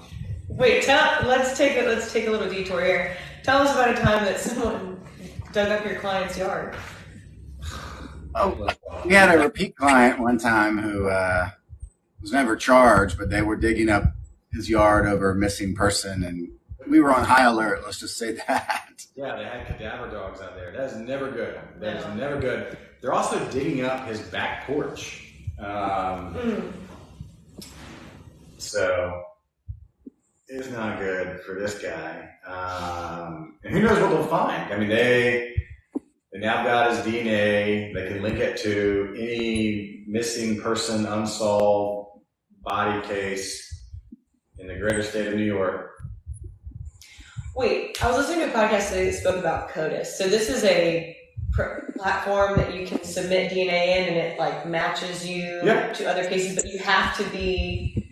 [0.49, 3.15] Wait, tell, let's take a let's take a little detour here.
[3.43, 4.99] Tell us about a time that someone
[5.53, 6.75] dug up your client's yard.
[8.33, 8.69] oh,
[9.05, 11.49] we had a repeat client one time who uh,
[12.21, 14.03] was never charged, but they were digging up
[14.51, 16.49] his yard over a missing person, and
[16.87, 17.81] we were on high alert.
[17.83, 19.05] Let's just say that.
[19.15, 20.71] yeah, they had cadaver dogs out there.
[20.71, 21.59] That is never good.
[21.79, 22.77] That is never good.
[23.01, 25.27] They're also digging up his back porch.
[25.59, 26.73] Um, Mm.
[28.57, 29.23] So
[30.47, 32.29] it's not good for this guy.
[32.45, 34.71] Um, and who knows what they'll find?
[34.71, 35.55] I mean, they
[36.31, 37.93] they now got his DNA.
[37.93, 42.21] They can link it to any missing person, unsolved
[42.61, 43.67] body case
[44.59, 45.90] in the greater state of New York.
[47.55, 50.05] Wait, I was listening to a podcast today that spoke about CODIS.
[50.17, 51.15] So this is a
[51.51, 55.91] pr- platform that you can submit DNA in, and it like matches you Yeah.
[55.93, 58.07] to other cases, but you have to be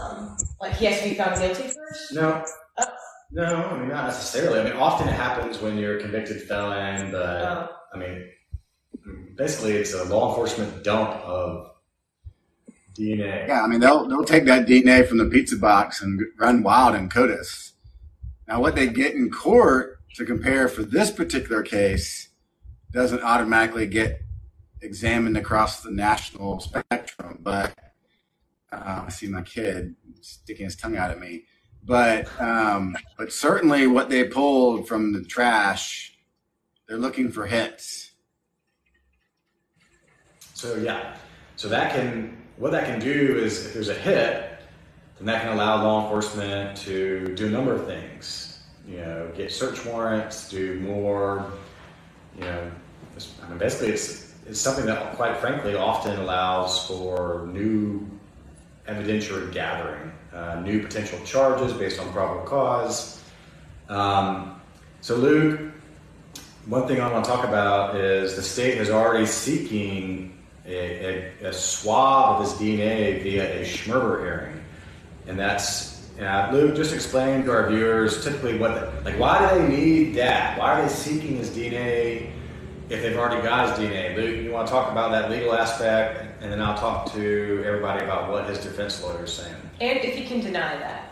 [0.00, 2.12] um, like he has to be found guilty first.
[2.14, 2.44] No.
[2.78, 2.84] Oh.
[3.32, 4.60] No, I mean not necessarily.
[4.60, 7.68] I mean, often it happens when you're a convicted felon, but Oh.
[7.94, 8.28] I mean,
[9.36, 11.72] basically, it's a law enforcement dump of
[12.94, 13.48] DNA.
[13.48, 16.94] Yeah, I mean they'll they'll take that DNA from the pizza box and run wild
[16.94, 17.71] in CODIS.
[18.48, 22.28] Now, what they get in court to compare for this particular case
[22.92, 24.22] doesn't automatically get
[24.80, 27.38] examined across the national spectrum.
[27.40, 27.72] But
[28.70, 31.44] uh, I see my kid sticking his tongue out at me.
[31.84, 36.16] But um, but certainly, what they pulled from the trash,
[36.86, 38.12] they're looking for hits.
[40.54, 41.16] So yeah,
[41.56, 44.51] so that can what that can do is if there's a hit,
[45.22, 48.58] then that can allow law enforcement to do a number of things.
[48.88, 51.52] You know, get search warrants, do more.
[52.36, 52.70] You know,
[53.44, 58.04] I mean, basically, it's it's something that, quite frankly, often allows for new
[58.88, 63.22] evidentiary gathering, uh, new potential charges based on probable cause.
[63.88, 64.60] Um,
[65.02, 65.60] so, Luke,
[66.66, 71.48] one thing I want to talk about is the state is already seeking a, a,
[71.48, 74.61] a swab of his DNA via a Schmerber hearing,
[75.26, 76.76] and that's uh, Luke.
[76.76, 80.58] Just explain to our viewers typically what, the, like, why do they need that?
[80.58, 82.30] Why are they seeking his DNA
[82.88, 84.16] if they've already got his DNA?
[84.16, 88.04] Luke, you want to talk about that legal aspect, and then I'll talk to everybody
[88.04, 89.54] about what his defense lawyer is saying.
[89.80, 91.08] And if he can deny that.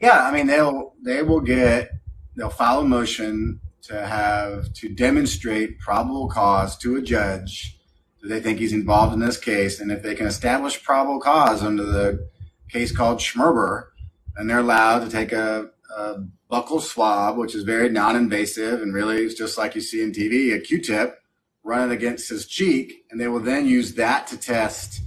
[0.00, 1.90] Yeah, I mean they'll they will get
[2.36, 7.77] they'll file a motion to have to demonstrate probable cause to a judge
[8.22, 11.62] that they think he's involved in this case, and if they can establish probable cause
[11.62, 12.28] under the
[12.68, 13.88] case called Schmerber,
[14.36, 16.14] then they're allowed to take a, a
[16.50, 20.54] buccal swab, which is very non-invasive and really is just like you see in TV,
[20.54, 21.20] a Q-tip,
[21.62, 25.02] run it against his cheek, and they will then use that to test.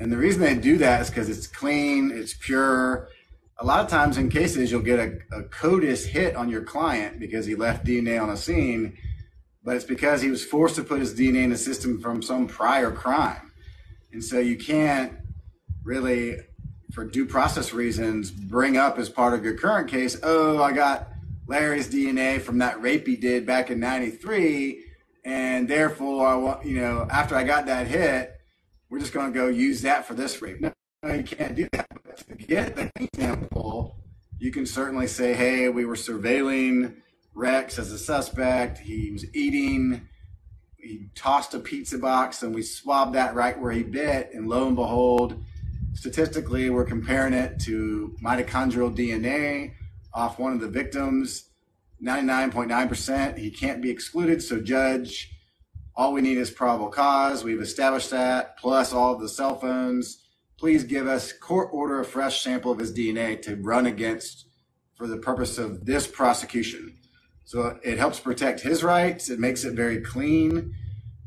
[0.00, 3.08] And the reason they do that is because it's clean, it's pure,
[3.58, 7.20] a lot of times in cases you'll get a, a CODIS hit on your client
[7.20, 8.96] because he left DNA on a scene,
[9.64, 12.46] but it's because he was forced to put his DNA in the system from some
[12.46, 13.50] prior crime.
[14.12, 15.14] And so you can't
[15.82, 16.36] really,
[16.92, 21.08] for due process reasons, bring up as part of your current case, oh, I got
[21.46, 24.84] Larry's DNA from that rape he did back in 93.
[25.24, 28.32] And therefore, I want, you know, after I got that hit,
[28.90, 30.60] we're just going to go use that for this rape.
[30.60, 31.88] No, you can't do that.
[32.04, 33.96] But to get the example,
[34.38, 36.96] you can certainly say, hey, we were surveilling
[37.34, 38.78] Rex as a suspect.
[38.78, 40.08] He was eating,
[40.76, 44.30] he tossed a pizza box, and we swabbed that right where he bit.
[44.32, 45.42] And lo and behold,
[45.94, 49.74] statistically, we're comparing it to mitochondrial DNA
[50.12, 51.50] off one of the victims.
[52.02, 53.38] 99.9%.
[53.38, 54.42] He can't be excluded.
[54.42, 55.30] So, judge,
[55.96, 57.44] all we need is probable cause.
[57.44, 60.24] We've established that, plus all of the cell phones
[60.58, 64.46] please give us court order a fresh sample of his DNA to run against
[64.94, 66.96] for the purpose of this prosecution.
[67.44, 69.28] So it helps protect his rights.
[69.28, 70.74] It makes it very clean,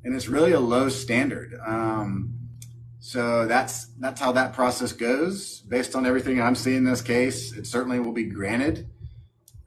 [0.03, 1.59] and it's really a low standard.
[1.65, 2.33] Um,
[2.99, 5.61] so that's that's how that process goes.
[5.61, 8.89] Based on everything I'm seeing in this case, it certainly will be granted.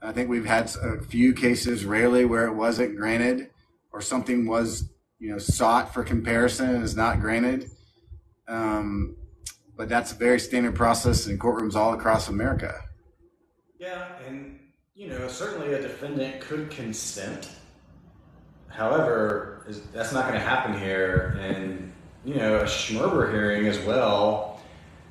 [0.01, 3.49] I think we've had a few cases, rarely where it wasn't granted,
[3.91, 4.89] or something was
[5.19, 7.69] you know sought for comparison and is not granted.
[8.47, 9.15] Um,
[9.77, 12.83] but that's a very standard process in courtrooms all across America.
[13.79, 14.59] Yeah, and
[15.01, 17.49] you know, certainly a defendant could consent.
[18.67, 21.91] However, that's not going to happen here, and
[22.23, 24.61] you know, a Schmerber hearing as well.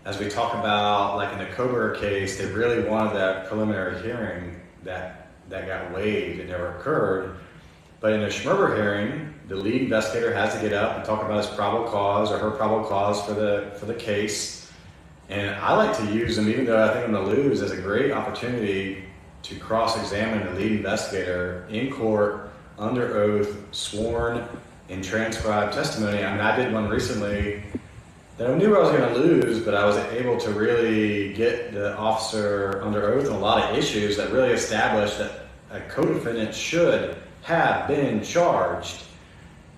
[0.05, 4.61] As we talk about, like in the Kohberger case, they really wanted that preliminary hearing
[4.85, 6.39] that that got waived.
[6.39, 7.35] It never occurred.
[7.99, 11.45] But in a Schmerber hearing, the lead investigator has to get up and talk about
[11.45, 14.61] his probable cause or her probable cause for the for the case
[15.29, 17.71] and I like to use them, even though I think I'm going to lose, as
[17.71, 19.05] a great opportunity
[19.43, 24.47] to cross examine the lead investigator in court, under oath, sworn,
[24.89, 26.25] and transcribed testimony.
[26.25, 27.63] I mean, I did one recently
[28.39, 31.73] that I knew I was going to lose, but I was able to really get
[31.73, 36.03] the officer under oath on a lot of issues that really established that a co
[36.03, 39.03] defendant should have been charged.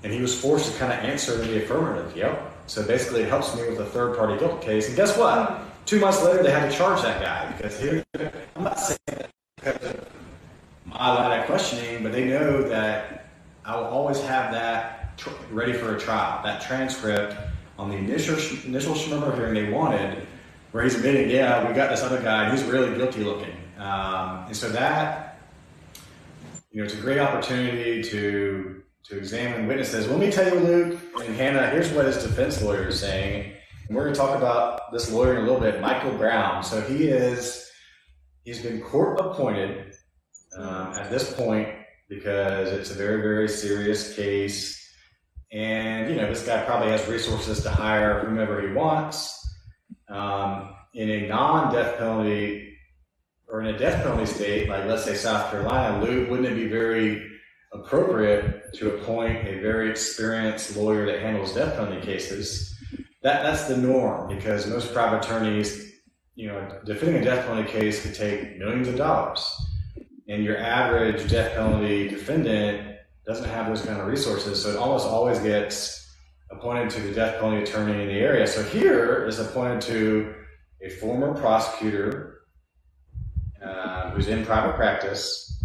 [0.04, 2.16] And he was forced to kind of answer in the affirmative.
[2.16, 4.88] Yep, so basically, it helps me with a third party guilt case.
[4.88, 5.60] And guess what?
[5.86, 8.04] Two months later, they had to charge that guy because here,
[8.56, 10.08] I'm not saying that because of
[10.86, 13.26] my line of questioning, but they know that
[13.64, 16.42] I will always have that tr- ready for a trial.
[16.42, 17.36] That transcript
[17.78, 18.36] on the initial
[18.66, 20.26] initial Schmerber hearing they wanted,
[20.72, 23.56] where he's admitting, yeah, we got this other guy, he's really guilty looking.
[23.78, 25.40] Um, and so that,
[26.70, 30.06] you know, it's a great opportunity to to examine witnesses.
[30.06, 33.52] Let me tell you, Luke and Hannah, here's what his defense lawyer is saying.
[33.88, 36.62] And we're going to talk about this lawyer in a little bit, Michael Brown.
[36.62, 37.68] So he is,
[38.44, 39.96] he's been court appointed
[40.56, 41.68] um, at this point
[42.14, 44.78] because it's a very, very serious case.
[45.52, 49.38] And, you know, this guy probably has resources to hire whomever he wants.
[50.08, 52.76] Um, in a non death penalty
[53.48, 57.32] or in a death penalty state, like let's say South Carolina, wouldn't it be very
[57.72, 62.76] appropriate to appoint a very experienced lawyer that handles death penalty cases.
[63.22, 65.92] That that's the norm because most private attorneys,
[66.34, 69.46] you know, defending a death penalty case could take millions of dollars,
[70.32, 74.62] and your average death penalty defendant doesn't have those kind of resources.
[74.62, 76.10] So it almost always gets
[76.50, 78.46] appointed to the death penalty attorney in the area.
[78.46, 80.34] So here is appointed to
[80.80, 82.44] a former prosecutor
[83.62, 85.62] uh, who's in private practice.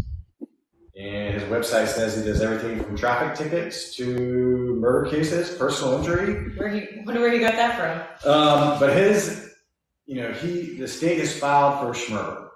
[0.99, 6.55] And his website says he does everything from traffic tickets to murder cases, personal injury.
[6.57, 7.77] Where he, wonder where he got that
[8.21, 8.29] from.
[8.29, 9.53] Um, but his,
[10.07, 12.49] you know, he the state has filed for Schmerber.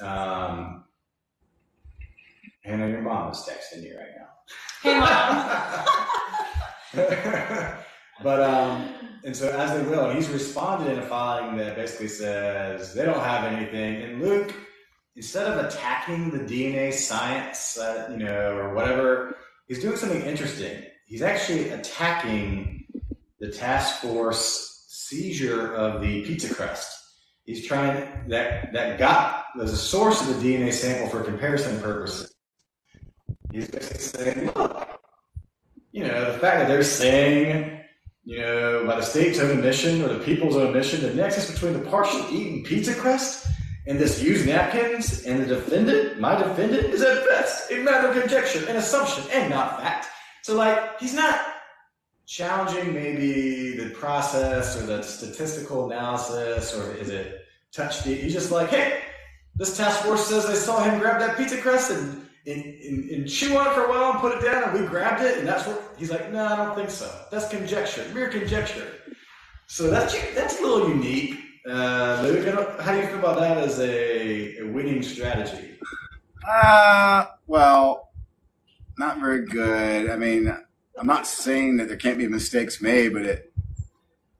[0.00, 0.84] Um,
[2.66, 4.26] Hannah, your mom is texting you right now.
[4.82, 5.46] Hey, mom.
[8.24, 8.92] but um,
[9.24, 13.04] and so as they will, and he's responded in a filing that basically says they
[13.04, 14.02] don't have anything.
[14.02, 14.52] And Luke,
[15.14, 19.36] instead of attacking the DNA science, uh, you know, or whatever,
[19.68, 20.82] he's doing something interesting.
[21.06, 22.84] He's actually attacking
[23.38, 27.00] the task force seizure of the pizza crust.
[27.44, 32.32] He's trying that that got was a source of the DNA sample for comparison purposes.
[33.56, 35.00] He's basically saying, look,
[35.90, 37.80] you know, the fact that they're saying,
[38.26, 41.72] you know, by the state's own admission or the people's own admission, the nexus between
[41.72, 43.46] the partially eaten pizza crust
[43.86, 48.20] and this used napkins and the defendant, my defendant, is at best a matter of
[48.20, 50.08] conjecture and assumption and not fact.
[50.42, 51.40] So, like, he's not
[52.26, 58.20] challenging maybe the process or the statistical analysis or is it touch deep.
[58.20, 59.00] He's just like, hey,
[59.54, 63.28] this task force says they saw him grab that pizza crust and, and, and, and
[63.28, 65.48] chew on it for a while and put it down and we grabbed it and
[65.48, 67.10] that's what he's like, no, I don't think so.
[67.30, 68.86] That's conjecture, mere conjecture.
[69.66, 71.38] So that's that's a little unique.
[71.68, 72.16] Uh,
[72.80, 75.76] how do you feel about that as a, a winning strategy?
[76.48, 78.10] Uh, well,
[78.96, 80.08] not very good.
[80.08, 80.56] I mean,
[80.96, 83.52] I'm not saying that there can't be mistakes made, but it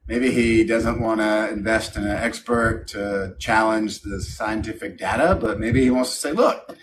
[0.07, 5.59] maybe he doesn't want to invest in an expert to challenge the scientific data, but
[5.59, 6.77] maybe he wants to say, look,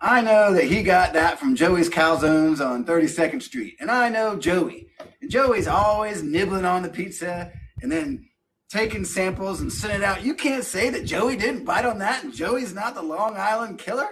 [0.00, 4.36] I know that he got that from Joey's Calzones on 32nd Street, and I know
[4.36, 4.88] Joey.
[5.20, 7.50] And Joey's always nibbling on the pizza
[7.82, 8.28] and then
[8.68, 10.22] taking samples and sending it out.
[10.22, 13.78] You can't say that Joey didn't bite on that and Joey's not the Long Island
[13.78, 14.08] killer.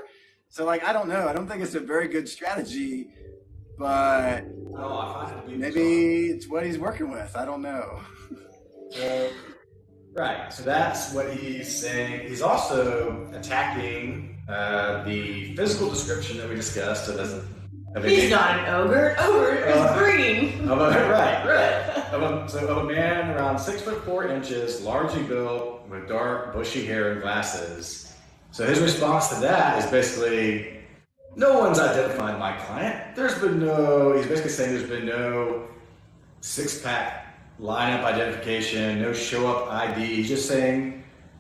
[0.48, 1.28] So, like, I don't know.
[1.28, 3.10] I don't think it's a very good strategy,
[3.78, 4.44] but
[4.76, 7.36] oh, maybe it's what he's working with.
[7.36, 8.00] I don't know.
[10.14, 10.50] Right.
[10.52, 12.26] So that's what he's saying.
[12.26, 17.18] He's also attacking uh, the physical description that we discussed of,
[17.96, 19.16] of a He's not an ogre.
[19.20, 20.68] Ogre is uh, green.
[20.68, 22.12] Of a, right, right.
[22.12, 26.52] Of a, so of a man around six foot four inches, largely built, with dark,
[26.52, 28.14] bushy hair and glasses.
[28.50, 30.78] So his response to that is basically,
[31.34, 33.16] no one's identified my client.
[33.16, 34.16] There's been no.
[34.16, 35.68] He's basically saying there's been no
[36.40, 40.06] six pack lineup identification, no show up ID.
[40.06, 40.95] He's just saying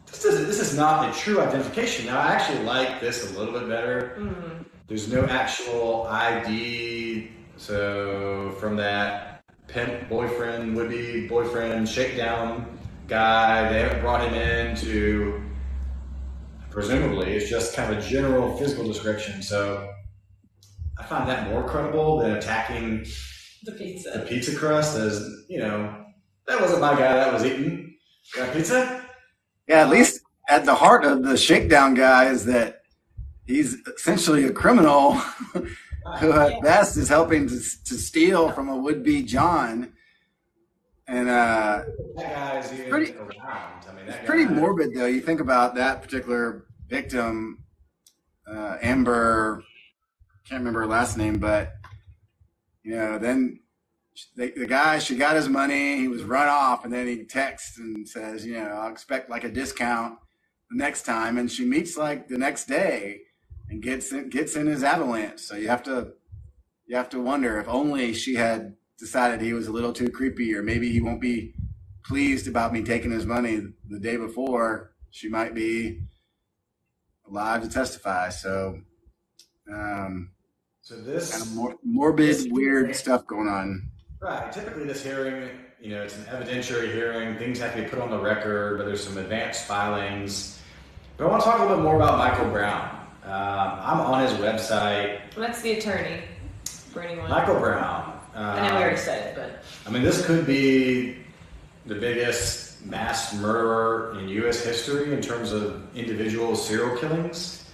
[0.06, 2.06] this is this is not a true identification.
[2.06, 4.16] Now I actually like this a little bit better.
[4.18, 4.62] Mm-hmm.
[4.88, 7.30] There's no actual ID.
[7.56, 12.78] So from that pimp boyfriend, would be boyfriend, shakedown
[13.08, 15.42] guy, they haven't brought him in to
[16.70, 19.42] presumably it's just kind of a general physical description.
[19.42, 19.92] So
[20.98, 23.06] I find that more credible than attacking
[23.64, 24.10] the pizza.
[24.10, 26.04] The pizza crust as you know
[26.46, 27.96] that wasn't my guy that was eating
[28.36, 28.95] that pizza.
[29.68, 32.82] Yeah, at least at the heart of the shakedown guy is that
[33.46, 35.12] he's essentially a criminal
[36.20, 39.92] who at best is helping to, to steal from a would-be John.
[41.08, 41.84] And uh,
[42.16, 43.14] guy's pretty.
[43.16, 45.06] I mean, it's pretty morbid though.
[45.06, 47.64] You think about that particular victim,
[48.48, 49.62] uh, Amber.
[50.48, 51.74] Can't remember her last name, but
[52.82, 53.60] you know, then
[54.36, 55.98] the, the guy, she got his money.
[55.98, 59.44] He was run off, and then he texts and says, you know, I'll expect like
[59.44, 60.18] a discount
[60.70, 61.38] the next time.
[61.38, 63.20] And she meets like the next day
[63.68, 65.40] and gets in, gets in his avalanche.
[65.40, 66.12] So you have to
[66.86, 70.54] you have to wonder if only she had decided he was a little too creepy,
[70.54, 71.54] or maybe he won't be
[72.04, 74.92] pleased about me taking his money the day before.
[75.10, 76.00] She might be
[77.28, 78.28] alive to testify.
[78.30, 78.80] So,
[79.72, 80.30] um,
[80.80, 83.90] so this kind of mor- morbid, this, weird stuff going on.
[84.20, 84.50] Right.
[84.50, 85.50] Typically, this hearing,
[85.80, 87.36] you know, it's an evidentiary hearing.
[87.36, 90.60] Things have to be put on the record, but there's some advanced filings.
[91.16, 92.90] But I want to talk a little bit more about Michael Brown.
[93.24, 95.20] Um, I'm on his website.
[95.36, 96.22] That's the attorney
[96.64, 97.28] for anyone.
[97.28, 98.18] Michael Brown.
[98.34, 99.62] Um, I know we already said it, but.
[99.86, 101.18] I mean, this could be
[101.86, 104.64] the biggest mass murderer in U.S.
[104.64, 107.68] history in terms of individual serial killings.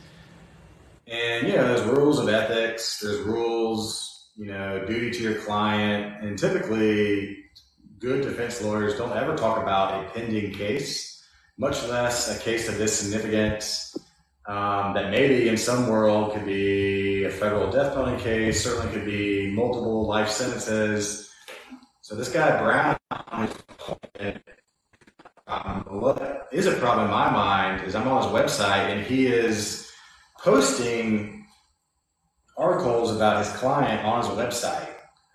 [1.06, 6.22] And, you know, there's rules of ethics, there's rules you know, duty to your client.
[6.24, 7.44] And typically,
[7.98, 11.24] good defense lawyers don't ever talk about a pending case,
[11.58, 13.96] much less a case of this significance
[14.48, 19.04] um, that maybe in some world could be a federal death penalty case, certainly could
[19.04, 21.30] be multiple life sentences.
[22.00, 22.96] So this guy Brown,
[25.46, 29.26] um, what is a problem in my mind is I'm on his website and he
[29.26, 29.90] is
[30.42, 31.41] posting
[32.56, 34.88] articles about his client on his website,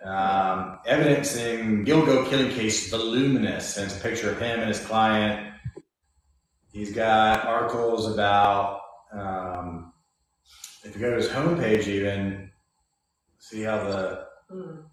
[0.03, 5.53] um, evidencing Gilgo killing case voluminous, and it's a picture of him and his client.
[6.71, 9.93] He's got articles about, um,
[10.83, 12.51] if you go to his homepage, even
[13.39, 14.83] see how the, Mm.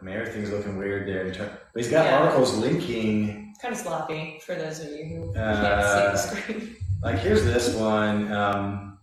[0.00, 1.24] I mean, everything's looking weird there.
[1.26, 2.18] in But he's got Yeah.
[2.18, 5.86] articles linking Kind of sloppy for those of you who Uh, can't
[6.18, 6.76] see the screen.
[7.02, 8.30] Like here's this one.
[8.32, 8.98] Um,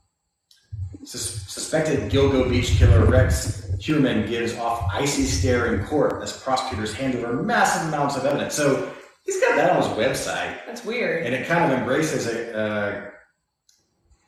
[1.06, 6.94] sus- suspected Gilgo Beach killer Rex Heuermann gives off icy stare in court as prosecutors
[6.94, 8.56] hand over massive amounts of evidence.
[8.56, 8.90] So
[9.26, 11.26] he's got that on his website, That's weird.
[11.26, 13.12] and it kind of embraces a,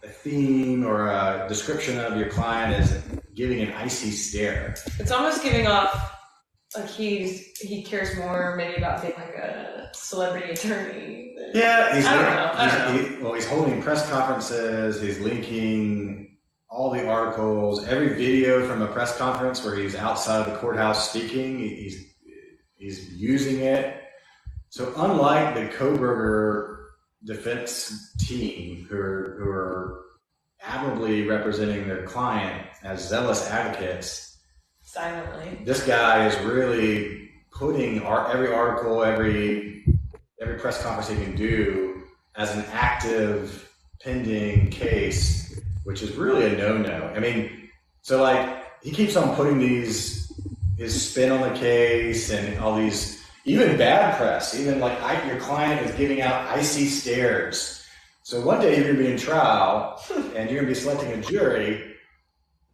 [0.04, 3.02] a, a theme or a description of your client as
[3.36, 4.76] giving an icy stare.
[5.00, 6.12] It's almost giving off
[6.76, 11.36] like he's he cares more maybe about being like a celebrity attorney.
[11.54, 15.00] Yeah, he's, I don't know, I don't he- well, he's holding press conferences.
[15.00, 16.33] He's linking
[16.74, 21.10] all the articles, every video from a press conference where he's outside of the courthouse
[21.10, 21.60] speaking.
[21.60, 22.16] He's
[22.76, 24.02] he's using it.
[24.70, 26.86] So unlike the Kohberger
[27.24, 30.02] defense team, who are, who are
[30.64, 34.40] admirably representing their client as zealous advocates,
[34.82, 35.60] silently.
[35.64, 39.86] this guy is really putting our, every article, every
[40.42, 42.02] every press conference he can do
[42.36, 43.70] as an active
[44.02, 45.43] pending case,
[45.84, 47.12] which is really a no-no.
[47.16, 47.70] I mean,
[48.02, 50.32] so like he keeps on putting these
[50.78, 55.40] his spin on the case and all these even bad press, even like I, your
[55.40, 57.86] client is giving out icy stares.
[58.24, 60.02] So one day you're going to be in trial
[60.36, 61.96] and you're going to be selecting a jury,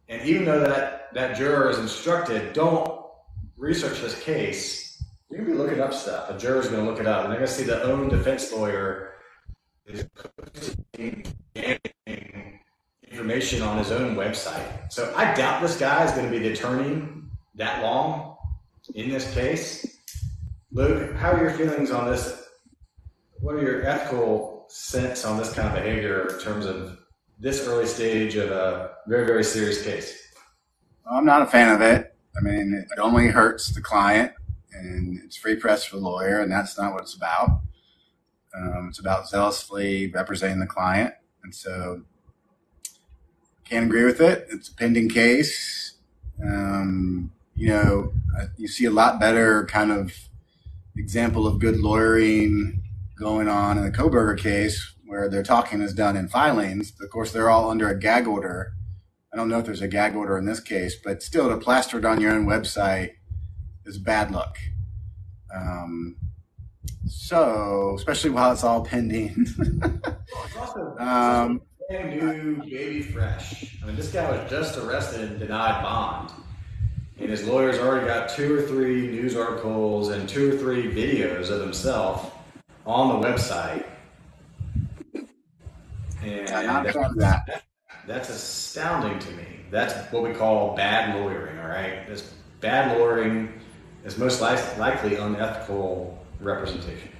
[0.08, 3.00] and even though that that juror is instructed, don't
[3.56, 5.02] research this case.
[5.28, 6.30] You're gonna be looking up stuff.
[6.30, 9.14] A juror's gonna look it up, and they're gonna see the own defense lawyer
[9.86, 11.24] is posting
[13.10, 14.92] information on his own website.
[14.92, 17.06] So I doubt this guy is gonna be the attorney
[17.56, 18.36] that long
[18.94, 19.98] in this case.
[20.72, 22.48] Luke, how are your feelings on this?
[23.40, 26.98] What are your ethical sense on this kind of behavior in terms of
[27.38, 30.16] this early stage of a very, very serious case?
[31.10, 32.14] I'm not a fan of it.
[32.36, 34.32] I mean, it only hurts the client,
[34.72, 37.62] and it's free press for the lawyer, and that's not what it's about.
[38.54, 42.02] Um, it's about zealously representing the client, and so
[43.70, 44.48] can't agree with it.
[44.50, 45.94] It's a pending case.
[46.44, 48.12] Um, you know,
[48.56, 50.12] you see a lot better kind of
[50.96, 52.82] example of good lawyering
[53.18, 56.92] going on in the Kohberger case, where their talking is done in filings.
[57.00, 58.72] Of course, they're all under a gag order.
[59.32, 61.98] I don't know if there's a gag order in this case, but still to plaster
[61.98, 63.12] it on your own website
[63.84, 64.58] is bad luck.
[65.54, 66.16] Um,
[67.06, 69.46] so, especially while it's all pending.
[71.00, 73.76] Um, brand new, baby fresh.
[73.82, 76.30] I mean, this guy was just arrested and denied bond.
[77.18, 81.50] And his lawyer's already got two or three news articles and two or three videos
[81.50, 82.34] of himself
[82.86, 83.84] on the website.
[86.22, 86.84] And fan
[87.16, 87.64] that.
[88.06, 89.44] that's astounding to me.
[89.70, 92.06] That's what we call bad lawyering, all right?
[92.06, 93.52] This bad lawyering
[94.04, 97.10] is most li- likely unethical representation.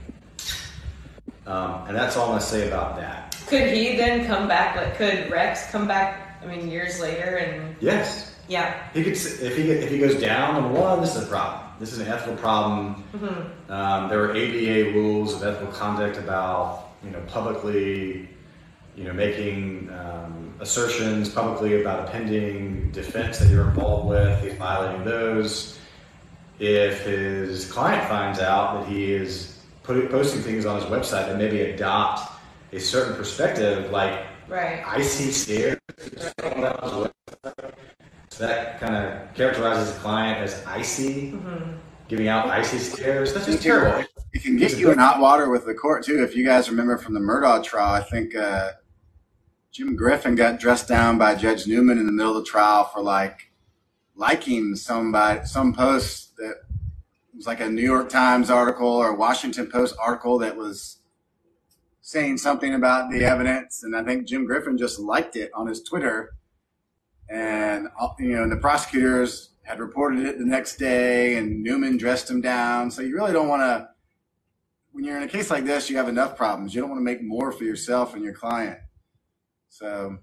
[1.46, 3.29] Um, and that's all I'm going to say about that.
[3.50, 4.76] Could he then come back?
[4.76, 6.38] Like, could Rex come back?
[6.40, 10.54] I mean, years later, and Yes, yeah, He could, if he if he goes down.
[10.54, 11.68] Number one, this is a problem.
[11.80, 12.94] This is an ethical problem.
[13.12, 18.28] hmm Um, there were ABA rules of ethical conduct about you know publicly,
[18.96, 24.42] you know making um, assertions publicly about a pending defense that you're involved with.
[24.44, 25.76] He's violating those.
[26.60, 31.36] If his client finds out that he is putting posting things on his website that
[31.36, 32.30] maybe adopt
[32.72, 34.82] a certain perspective, like right.
[34.86, 35.78] icy stare.
[38.28, 41.76] So that kind of characterizes the client as icy, hmm
[42.10, 43.32] giving out icy stares.
[43.32, 44.04] That's just terrible.
[44.32, 46.24] It can get you in hot water with the court too.
[46.24, 48.70] If you guys remember from the Murdaugh trial, I think uh,
[49.70, 53.00] Jim Griffin got dressed down by Judge Newman in the middle of the trial for
[53.00, 53.52] like
[54.16, 56.56] liking somebody some post that
[57.36, 60.99] was like a New York Times article or Washington Post article that was
[62.10, 65.80] saying something about the evidence, and I think Jim Griffin just liked it on his
[65.80, 66.34] Twitter,
[67.28, 71.96] and uh, you know, and the prosecutors had reported it the next day, and Newman
[71.96, 72.90] dressed him down.
[72.90, 73.88] So you really don't want to
[74.90, 76.74] when you're in a case like this, you have enough problems.
[76.74, 78.80] You don't want to make more for yourself and your client.
[79.68, 80.18] So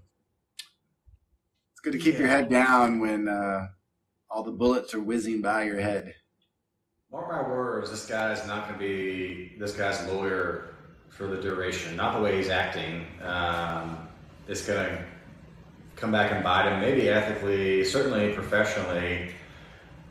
[1.72, 3.68] it's good to keep your head down when uh,
[4.30, 6.12] all the bullets are whizzing by your head.
[7.10, 10.74] Mark my words, this guy's not going to be this guy's lawyer
[11.10, 11.96] for the duration.
[11.96, 13.04] Not the way he's acting.
[13.22, 13.98] Um,
[14.46, 15.04] it's going to
[15.96, 16.80] come back and bite him.
[16.80, 19.30] Maybe ethically, certainly professionally.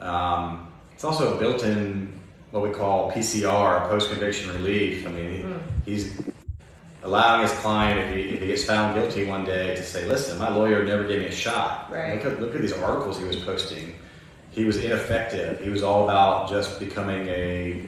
[0.02, 2.14] Um, it's also a built-in
[2.52, 5.06] what we call PCR, post-conviction relief.
[5.08, 5.60] I mean, Mm.
[5.86, 6.14] he's
[7.04, 10.38] allowing his client, if he, if he gets found guilty one day, to say, "Listen,
[10.40, 11.90] my lawyer never gave me a shot.
[11.92, 12.16] Right.
[12.24, 13.96] Look at look at these articles he was posting.
[14.52, 15.60] He was ineffective.
[15.62, 17.88] He was all about just becoming a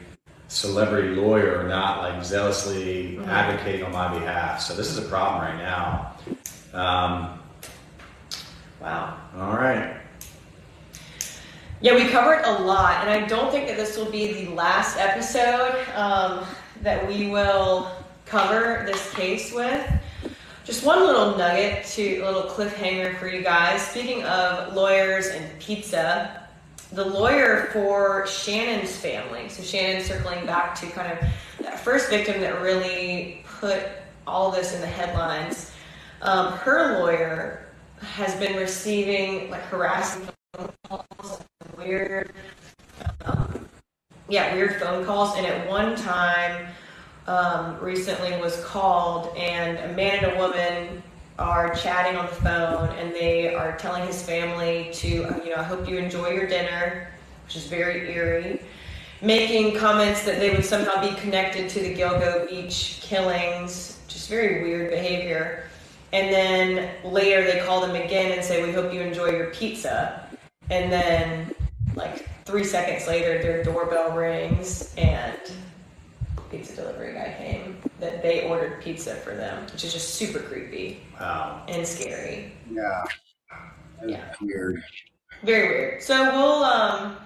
[0.50, 3.28] celebrity lawyer, or not like zealously Mhm.
[3.28, 4.60] advocating on my behalf.
[4.62, 6.14] So this is a problem right now.
[6.74, 7.39] Um,
[8.82, 9.14] Wow.
[9.39, 9.95] all right.
[11.82, 14.97] Yeah, we covered a lot, and I don't think that this will be the last
[14.97, 16.45] episode um,
[16.82, 17.89] that we will
[18.26, 19.82] cover this case with.
[20.66, 23.82] Just one little nugget to a little cliffhanger for you guys.
[23.82, 26.38] Speaking of lawyers and pizza,
[26.91, 31.19] the lawyer for Shannan's family, so Shannan circling back to kind of
[31.61, 33.83] that first victim that really put
[34.25, 35.71] all this in the headlines,
[36.21, 37.67] um, her lawyer
[38.01, 41.43] has been receiving like harassing phone calls
[41.77, 42.33] weird,
[43.25, 43.67] um,
[44.27, 45.35] yeah, weird phone calls.
[45.37, 46.67] And at one time,
[47.27, 51.03] um, recently was called, and a man and a woman
[51.39, 55.63] are chatting on the phone, and they are telling his family to, you know, I
[55.63, 57.07] hope you enjoy your dinner,
[57.45, 58.61] which is very eerie.
[59.21, 64.63] Making comments that they would somehow be connected to the Gilgo Beach killings, just very
[64.63, 65.65] weird behavior.
[66.11, 70.27] And then later they call them again and say, We hope you enjoy your pizza.
[70.69, 71.53] And then,
[71.95, 75.39] like three seconds later, their doorbell rings and
[76.50, 81.02] pizza delivery guy came that they ordered pizza for them, which is just super creepy
[81.20, 81.64] Wow.
[81.68, 82.52] and scary.
[82.72, 83.04] Yeah.
[84.00, 84.34] That's Yeah.
[84.41, 84.84] Weird.
[85.43, 86.04] Very weird.
[86.04, 87.18] So we'll um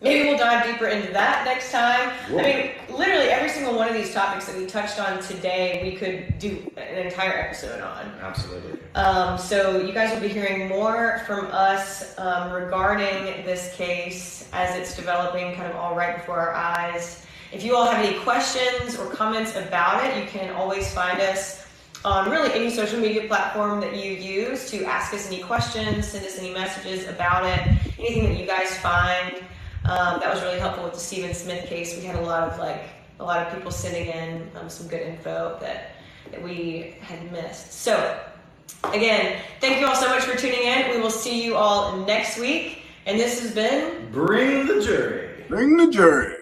[0.00, 2.12] maybe we'll dive deeper into that next time.
[2.26, 2.40] Cool.
[2.40, 5.96] I mean, literally every single one of these topics that we touched on today, we
[5.96, 8.06] could do an entire episode on.
[8.20, 8.80] Absolutely.
[8.96, 14.74] Um, so you guys will be hearing more from us um, regarding this case as
[14.76, 17.24] it's developing kind of all right before our eyes.
[17.52, 21.66] If you all have any questions or comments about it, you can always find us
[22.04, 26.24] on really any social media platform that you use to ask us any questions, send
[26.24, 27.60] us any messages about it,
[27.98, 29.36] anything that you guys find.
[29.84, 31.96] Um, that was really helpful with the Stephen Smith case.
[31.96, 32.82] We had a lot of like
[33.20, 35.92] a lot of people sending in um, some good info that
[36.30, 37.72] that we had missed.
[37.72, 38.18] So
[38.84, 40.90] Again, thank you all so much for tuning in.
[40.90, 42.82] We will see you all next week.
[43.06, 45.44] And this has been Bring the jury.
[45.48, 46.36] Bring the jury.